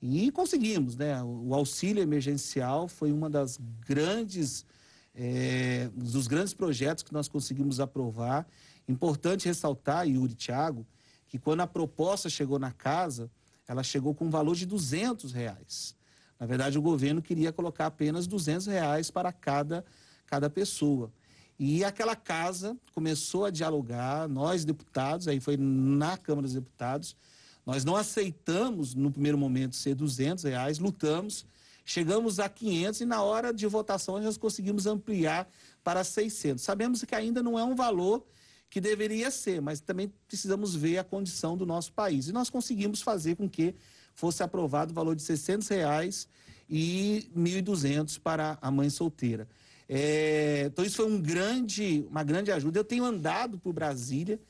E 0.00 0.30
conseguimos, 0.30 0.96
né? 0.96 1.22
O 1.22 1.54
auxílio 1.54 2.02
emergencial 2.02 2.88
foi 2.88 3.10
uma 3.10 3.30
das 3.30 3.58
grandes, 3.86 4.66
é, 5.14 5.88
dos 5.94 6.26
grandes 6.26 6.52
projetos 6.52 7.02
que 7.02 7.12
nós 7.12 7.26
conseguimos 7.26 7.80
aprovar. 7.80 8.46
Importante 8.86 9.46
ressaltar, 9.46 10.06
Yuri 10.06 10.34
Thiago, 10.34 10.86
que 11.26 11.38
quando 11.38 11.60
a 11.60 11.66
proposta 11.66 12.28
chegou 12.28 12.58
na 12.58 12.70
casa, 12.70 13.30
ela 13.66 13.82
chegou 13.82 14.14
com 14.14 14.26
um 14.26 14.30
valor 14.30 14.54
de 14.54 14.66
200 14.66 15.32
reais. 15.32 15.96
Na 16.38 16.46
verdade, 16.46 16.78
o 16.78 16.82
governo 16.82 17.22
queria 17.22 17.52
colocar 17.52 17.86
apenas 17.86 18.26
200 18.26 18.66
reais 18.66 19.10
para 19.10 19.32
cada, 19.32 19.84
cada 20.26 20.50
pessoa. 20.50 21.10
E 21.58 21.84
aquela 21.84 22.16
casa 22.16 22.76
começou 22.92 23.44
a 23.44 23.50
dialogar, 23.50 24.28
nós 24.28 24.64
deputados, 24.64 25.28
aí 25.28 25.38
foi 25.38 25.56
na 25.56 26.16
Câmara 26.16 26.46
dos 26.46 26.54
Deputados, 26.54 27.16
nós 27.64 27.84
não 27.84 27.96
aceitamos 27.96 28.94
no 28.94 29.10
primeiro 29.10 29.38
momento 29.38 29.76
ser 29.76 29.94
200 29.94 30.44
reais, 30.44 30.78
lutamos, 30.78 31.46
chegamos 31.84 32.40
a 32.40 32.48
500 32.48 33.00
e 33.00 33.04
na 33.04 33.22
hora 33.22 33.52
de 33.52 33.66
votação 33.66 34.20
nós 34.20 34.36
conseguimos 34.36 34.86
ampliar 34.86 35.48
para 35.82 36.02
600. 36.02 36.62
Sabemos 36.62 37.04
que 37.04 37.14
ainda 37.14 37.42
não 37.42 37.58
é 37.58 37.64
um 37.64 37.74
valor 37.74 38.26
que 38.68 38.80
deveria 38.80 39.30
ser, 39.30 39.62
mas 39.62 39.80
também 39.80 40.12
precisamos 40.26 40.74
ver 40.74 40.98
a 40.98 41.04
condição 41.04 41.56
do 41.56 41.64
nosso 41.64 41.92
país. 41.92 42.26
E 42.26 42.32
nós 42.32 42.50
conseguimos 42.50 43.00
fazer 43.00 43.36
com 43.36 43.48
que 43.48 43.74
fosse 44.14 44.42
aprovado 44.42 44.90
o 44.90 44.94
valor 44.94 45.14
de 45.14 45.22
600 45.22 45.68
reais 45.68 46.28
e 46.68 47.30
1.200 47.36 48.18
para 48.18 48.58
a 48.60 48.70
mãe 48.70 48.90
solteira. 48.90 49.48
É, 49.88 50.64
então 50.66 50.84
isso 50.84 50.96
foi 50.96 51.06
um 51.06 51.20
grande, 51.20 52.06
uma 52.10 52.22
grande 52.22 52.50
ajuda. 52.50 52.78
Eu 52.78 52.84
tenho 52.84 53.04
andado 53.04 53.58
por 53.58 53.72
Brasília 53.72 54.40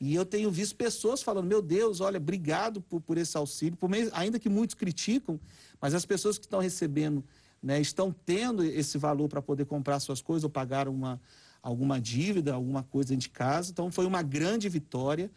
e 0.00 0.14
eu 0.14 0.26
tenho 0.26 0.50
visto 0.50 0.74
pessoas 0.74 1.22
falando, 1.22 1.46
meu 1.46 1.62
Deus, 1.62 2.00
olha, 2.00 2.16
obrigado 2.16 2.80
por, 2.80 3.00
por 3.00 3.16
esse 3.16 3.36
auxílio, 3.36 3.76
por 3.76 3.88
meio, 3.88 4.10
ainda 4.12 4.38
que 4.38 4.48
muitos 4.48 4.74
criticam, 4.74 5.38
mas 5.80 5.94
as 5.94 6.04
pessoas 6.04 6.38
que 6.38 6.44
estão 6.44 6.58
recebendo, 6.58 7.24
né, 7.62 7.80
estão 7.80 8.14
tendo 8.26 8.64
esse 8.64 8.98
valor 8.98 9.28
para 9.28 9.40
poder 9.40 9.64
comprar 9.64 10.00
suas 10.00 10.20
coisas 10.20 10.42
ou 10.42 10.50
pagar 10.50 10.88
uma, 10.88 11.20
alguma 11.62 12.00
dívida, 12.00 12.52
alguma 12.52 12.82
coisa 12.82 13.16
de 13.16 13.28
casa. 13.28 13.70
Então 13.70 13.90
foi 13.90 14.04
uma 14.04 14.22
grande 14.22 14.68
vitória. 14.68 15.30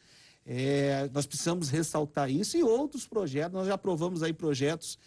É, 0.46 1.10
nós 1.13 1.26
precisamos 1.26 1.70
ressaltar 1.70 2.30
isso 2.30 2.58
e 2.58 2.63
outros 2.63 3.08
projetos. 3.08 3.54
Nós 3.54 3.68
já 3.68 3.76
aprovamos 3.76 4.24
aí 4.24 4.34
projetos, 4.34 4.98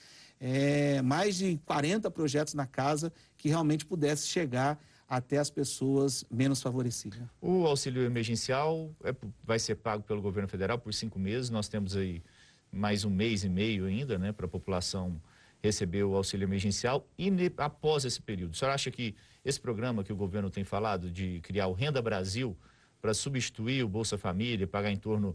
é, 0.41 1.03
mais 1.03 1.37
de 1.37 1.59
40 1.65 2.11
projetos 2.11 2.55
na 2.55 2.67
casa 2.67 3.13
que 3.37 3.49
realmente 3.49 3.85
pudesse 3.85 4.27
chegar 4.27 4.79
até 5.09 5.39
as 5.39 5.51
pessoas 5.51 6.25
menos 6.31 6.61
favorecidas. 6.61 7.21
O 7.41 7.67
auxílio 7.67 8.03
emergencial 8.03 8.95
é, 9.03 9.15
vai 9.43 9.59
ser 9.59 9.77
pago 9.77 10.03
pelo 10.03 10.21
governo 10.21 10.49
federal 10.49 10.79
por 10.79 10.93
cinco 10.93 11.19
meses. 11.19 11.49
Nós 11.49 11.69
temos 11.69 11.97
aí 11.97 12.23
mais 12.71 13.05
um 13.05 13.11
mês 13.11 13.43
e 13.43 13.49
meio 13.49 13.87
ainda, 13.87 14.19
né, 14.19 14.33
para 14.33 14.45
a 14.45 14.49
população 14.49 15.21
receber 15.63 16.05
o 16.05 16.15
auxílio 16.15 16.45
emergencial. 16.45 17.07
E 17.19 17.31
após 17.57 18.05
esse 18.05 18.21
período, 18.21 18.53
o 18.53 18.57
senhor 18.57 18.71
acha 18.71 18.91
que 18.91 19.15
esse 19.45 19.59
programa 19.59 20.05
que 20.05 20.13
o 20.13 20.17
governo 20.17 20.51
tem 20.51 20.63
falado 20.63 21.11
de 21.11 21.41
criar 21.41 21.69
o 21.69 21.73
Renda 21.73 22.03
Brasil 22.03 22.57
para 23.01 23.15
substituir 23.15 23.83
o 23.83 23.89
Bolsa 23.89 24.19
Família, 24.19 24.67
pagar 24.67 24.91
em 24.91 24.97
torno 24.97 25.35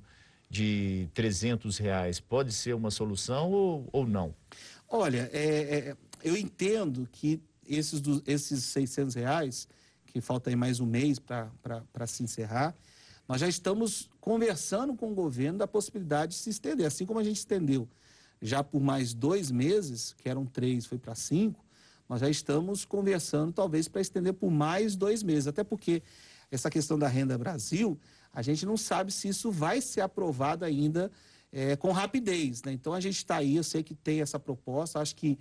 de 0.50 1.10
300 1.16 1.78
reais, 1.80 2.20
pode 2.20 2.54
ser 2.54 2.76
uma 2.76 2.92
solução 2.92 3.52
ou, 3.52 3.90
ou 3.92 4.06
não? 4.06 4.36
Olha, 4.96 5.28
é, 5.34 5.40
é, 5.40 5.98
eu 6.24 6.38
entendo 6.38 7.10
que 7.12 7.42
esses, 7.68 8.00
esses 8.28 8.64
600 8.66 9.16
reais, 9.16 9.68
que 10.06 10.22
falta 10.22 10.52
aí 10.52 10.56
mais 10.56 10.80
um 10.80 10.86
mês 10.86 11.18
para 11.18 12.06
se 12.06 12.22
encerrar, 12.22 12.76
nós 13.28 13.42
já 13.42 13.48
estamos 13.48 14.08
conversando 14.22 14.96
com 14.96 15.12
o 15.12 15.16
governo 15.16 15.58
da 15.58 15.68
possibilidade 15.68 16.34
de 16.34 16.38
se 16.38 16.52
estender, 16.52 16.86
assim 16.86 17.08
como 17.08 17.18
a 17.18 17.24
gente 17.24 17.38
estendeu 17.38 17.90
já 18.40 18.64
por 18.64 18.82
mais 18.82 19.16
dois 19.16 19.50
meses, 19.50 20.14
que 20.20 20.30
eram 20.30 20.46
três, 20.46 20.86
foi 20.86 21.00
para 21.00 21.16
cinco, 21.16 21.66
nós 22.08 22.22
já 22.22 22.30
estamos 22.30 22.86
conversando 22.86 23.52
talvez 23.52 23.88
para 23.88 24.00
estender 24.00 24.34
por 24.34 24.52
mais 24.52 24.96
dois 24.96 25.24
meses, 25.24 25.48
até 25.48 25.64
porque 25.64 26.04
essa 26.52 26.70
questão 26.70 27.00
da 27.00 27.08
renda 27.08 27.36
Brasil, 27.36 27.98
a 28.32 28.44
gente 28.44 28.64
não 28.64 28.78
sabe 28.78 29.12
se 29.12 29.28
isso 29.28 29.50
vai 29.50 29.82
ser 29.82 30.02
aprovado 30.02 30.64
ainda 30.64 31.10
é, 31.54 31.76
com 31.76 31.92
rapidez. 31.92 32.64
Né? 32.64 32.74
Então 32.74 32.94
a 32.94 33.00
gente 33.00 33.18
está 33.18 33.38
aí, 33.38 33.56
eu 33.56 33.64
sei 33.64 33.84
que 33.84 33.94
tem 33.94 34.22
essa 34.22 34.40
proposta, 34.40 35.00
acho 35.00 35.16
que 35.16 35.38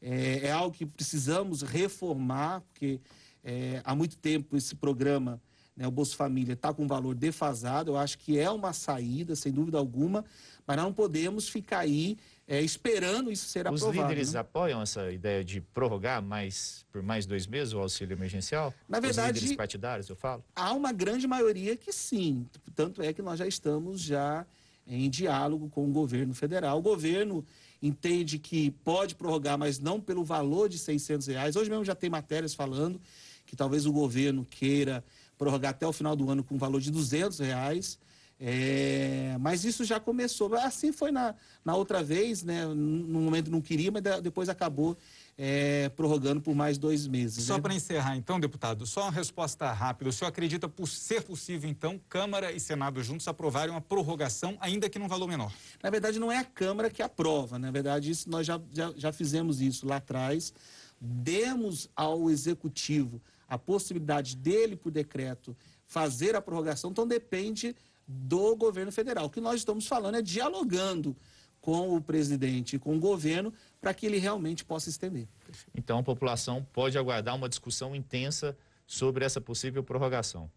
é, 0.00 0.48
é 0.48 0.52
algo 0.52 0.76
que 0.76 0.84
precisamos 0.84 1.62
reformar, 1.62 2.60
porque 2.60 3.00
é, 3.42 3.80
há 3.82 3.94
muito 3.94 4.18
tempo 4.18 4.54
esse 4.56 4.74
programa, 4.74 5.40
né, 5.74 5.86
o 5.86 5.90
Bolsa 5.90 6.14
Família, 6.14 6.52
está 6.52 6.72
com 6.74 6.84
um 6.84 6.86
valor 6.86 7.14
defasado. 7.14 7.92
Eu 7.92 7.96
acho 7.96 8.18
que 8.18 8.38
é 8.38 8.50
uma 8.50 8.74
saída, 8.74 9.34
sem 9.34 9.50
dúvida 9.50 9.78
alguma, 9.78 10.24
mas 10.66 10.76
não 10.76 10.92
podemos 10.92 11.48
ficar 11.48 11.78
aí 11.80 12.18
é, 12.46 12.60
esperando 12.60 13.32
isso 13.32 13.48
ser 13.48 13.66
Os 13.66 13.82
aprovado. 13.82 13.90
Os 13.90 14.10
líderes 14.10 14.34
né? 14.34 14.40
apoiam 14.40 14.82
essa 14.82 15.10
ideia 15.10 15.42
de 15.42 15.62
prorrogar 15.62 16.22
mais, 16.22 16.84
por 16.92 17.02
mais 17.02 17.24
dois 17.24 17.46
meses 17.46 17.72
o 17.72 17.78
auxílio 17.78 18.14
emergencial? 18.14 18.74
Na 18.86 19.00
verdade, 19.00 19.38
Os 19.38 19.40
líderes 19.40 19.56
partidários, 19.56 20.08
eu 20.10 20.16
falo? 20.16 20.44
Há 20.54 20.74
uma 20.74 20.92
grande 20.92 21.26
maioria 21.26 21.74
que 21.76 21.92
sim. 21.92 22.46
Tanto 22.74 23.00
é 23.00 23.14
que 23.14 23.22
nós 23.22 23.38
já 23.38 23.46
estamos 23.46 24.02
já 24.02 24.46
em 24.86 25.08
diálogo 25.08 25.68
com 25.68 25.88
o 25.88 25.92
governo 25.92 26.34
federal. 26.34 26.78
O 26.78 26.82
governo 26.82 27.44
entende 27.82 28.38
que 28.38 28.70
pode 28.70 29.14
prorrogar, 29.14 29.58
mas 29.58 29.78
não 29.78 30.00
pelo 30.00 30.24
valor 30.24 30.68
de 30.68 30.78
600 30.78 31.26
reais. 31.26 31.56
Hoje 31.56 31.70
mesmo 31.70 31.84
já 31.84 31.94
tem 31.94 32.10
matérias 32.10 32.54
falando 32.54 33.00
que 33.46 33.56
talvez 33.56 33.86
o 33.86 33.92
governo 33.92 34.46
queira 34.48 35.04
prorrogar 35.36 35.70
até 35.70 35.86
o 35.86 35.92
final 35.92 36.16
do 36.16 36.30
ano 36.30 36.42
com 36.42 36.54
um 36.54 36.58
valor 36.58 36.80
de 36.80 36.90
200 36.90 37.38
reais. 37.38 37.98
É, 38.40 39.36
mas 39.40 39.64
isso 39.64 39.84
já 39.84 40.00
começou. 40.00 40.54
Assim 40.54 40.92
foi 40.92 41.12
na, 41.12 41.34
na 41.64 41.74
outra 41.76 42.02
vez, 42.02 42.42
né? 42.42 42.66
No 42.66 43.20
momento 43.20 43.50
não 43.50 43.60
queria, 43.60 43.90
mas 43.90 44.02
depois 44.22 44.48
acabou 44.48 44.96
é, 45.36 45.88
prorrogando 45.90 46.40
por 46.40 46.54
mais 46.54 46.78
dois 46.78 47.06
meses. 47.06 47.44
Só 47.44 47.54
né? 47.54 47.60
para 47.60 47.74
encerrar, 47.74 48.16
então, 48.16 48.38
deputado, 48.38 48.86
só 48.86 49.02
uma 49.02 49.10
resposta 49.10 49.70
rápida. 49.72 50.10
O 50.10 50.12
senhor 50.12 50.28
acredita 50.28 50.68
por 50.68 50.86
ser 50.86 51.22
possível, 51.22 51.68
então, 51.68 52.00
Câmara 52.08 52.52
e 52.52 52.60
Senado 52.60 53.02
juntos 53.02 53.26
aprovarem 53.26 53.70
uma 53.70 53.80
prorrogação, 53.80 54.56
ainda 54.60 54.88
que 54.88 54.98
num 54.98 55.08
valor 55.08 55.26
menor? 55.26 55.52
Na 55.82 55.90
verdade, 55.90 56.18
não 56.18 56.30
é 56.30 56.38
a 56.38 56.44
Câmara 56.44 56.90
que 56.90 57.02
aprova. 57.02 57.58
Na 57.58 57.70
verdade, 57.70 58.10
isso 58.10 58.30
nós 58.30 58.46
já, 58.46 58.60
já, 58.72 58.92
já 58.96 59.12
fizemos 59.12 59.60
isso 59.60 59.86
lá 59.86 59.96
atrás. 59.96 60.52
Demos 61.00 61.88
ao 61.96 62.30
Executivo 62.30 63.20
a 63.48 63.58
possibilidade 63.58 64.36
dele, 64.36 64.76
por 64.76 64.90
decreto, 64.90 65.56
fazer 65.86 66.34
a 66.34 66.40
prorrogação, 66.40 66.90
então 66.90 67.06
depende 67.06 67.76
do 68.06 68.56
governo 68.56 68.92
federal. 68.92 69.26
O 69.26 69.30
que 69.30 69.40
nós 69.40 69.56
estamos 69.56 69.86
falando 69.86 70.16
é 70.16 70.22
dialogando 70.22 71.16
com 71.64 71.96
o 71.96 71.98
presidente 71.98 72.76
e 72.76 72.78
com 72.78 72.94
o 72.94 73.00
governo 73.00 73.50
para 73.80 73.94
que 73.94 74.04
ele 74.04 74.18
realmente 74.18 74.62
possa 74.62 74.90
estender. 74.90 75.26
Então 75.74 75.98
a 75.98 76.02
população 76.02 76.62
pode 76.74 76.98
aguardar 76.98 77.34
uma 77.34 77.48
discussão 77.48 77.96
intensa 77.96 78.54
sobre 78.86 79.24
essa 79.24 79.40
possível 79.40 79.82
prorrogação. 79.82 80.50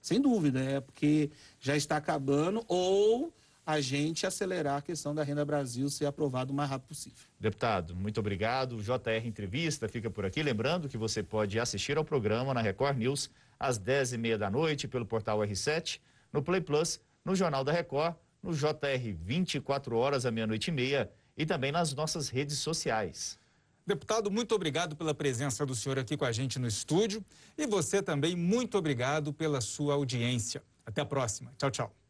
Sem 0.00 0.20
dúvida, 0.20 0.60
é 0.60 0.80
porque 0.80 1.32
já 1.58 1.76
está 1.76 1.96
acabando 1.96 2.64
ou 2.68 3.34
a 3.66 3.80
gente 3.80 4.24
acelerar 4.24 4.76
a 4.76 4.82
questão 4.82 5.12
da 5.12 5.24
Renda 5.24 5.44
Brasil 5.44 5.90
ser 5.90 6.06
aprovado 6.06 6.52
o 6.52 6.56
mais 6.56 6.70
rápido 6.70 6.86
possível. 6.90 7.26
Deputado, 7.40 7.96
muito 7.96 8.20
obrigado. 8.20 8.76
O 8.76 8.82
JR 8.82 9.26
Entrevista 9.26 9.88
fica 9.88 10.08
por 10.10 10.24
aqui. 10.24 10.44
Lembrando 10.44 10.88
que 10.88 10.96
você 10.96 11.24
pode 11.24 11.58
assistir 11.58 11.98
ao 11.98 12.04
programa 12.04 12.54
na 12.54 12.62
Record 12.62 12.98
News 12.98 13.28
às 13.58 13.80
10h30 13.80 14.36
da 14.36 14.48
noite 14.48 14.86
pelo 14.86 15.04
portal 15.04 15.40
R7, 15.40 15.98
no 16.32 16.40
Play 16.40 16.60
Plus, 16.60 17.00
no 17.24 17.34
Jornal 17.34 17.64
da 17.64 17.72
Record, 17.72 18.14
no 18.42 18.52
JR 18.52 19.14
24 19.20 19.96
horas 19.96 20.26
à 20.26 20.30
meia-noite 20.30 20.68
e 20.68 20.72
meia 20.72 21.10
e 21.36 21.46
também 21.46 21.72
nas 21.72 21.94
nossas 21.94 22.28
redes 22.28 22.58
sociais. 22.58 23.38
Deputado, 23.86 24.30
muito 24.30 24.54
obrigado 24.54 24.94
pela 24.94 25.14
presença 25.14 25.66
do 25.66 25.74
senhor 25.74 25.98
aqui 25.98 26.16
com 26.16 26.24
a 26.24 26.32
gente 26.32 26.58
no 26.58 26.66
estúdio 26.66 27.24
e 27.58 27.66
você 27.66 28.02
também 28.02 28.36
muito 28.36 28.78
obrigado 28.78 29.32
pela 29.32 29.60
sua 29.60 29.94
audiência. 29.94 30.62
Até 30.86 31.00
a 31.00 31.06
próxima. 31.06 31.52
Tchau, 31.58 31.70
tchau. 31.70 32.01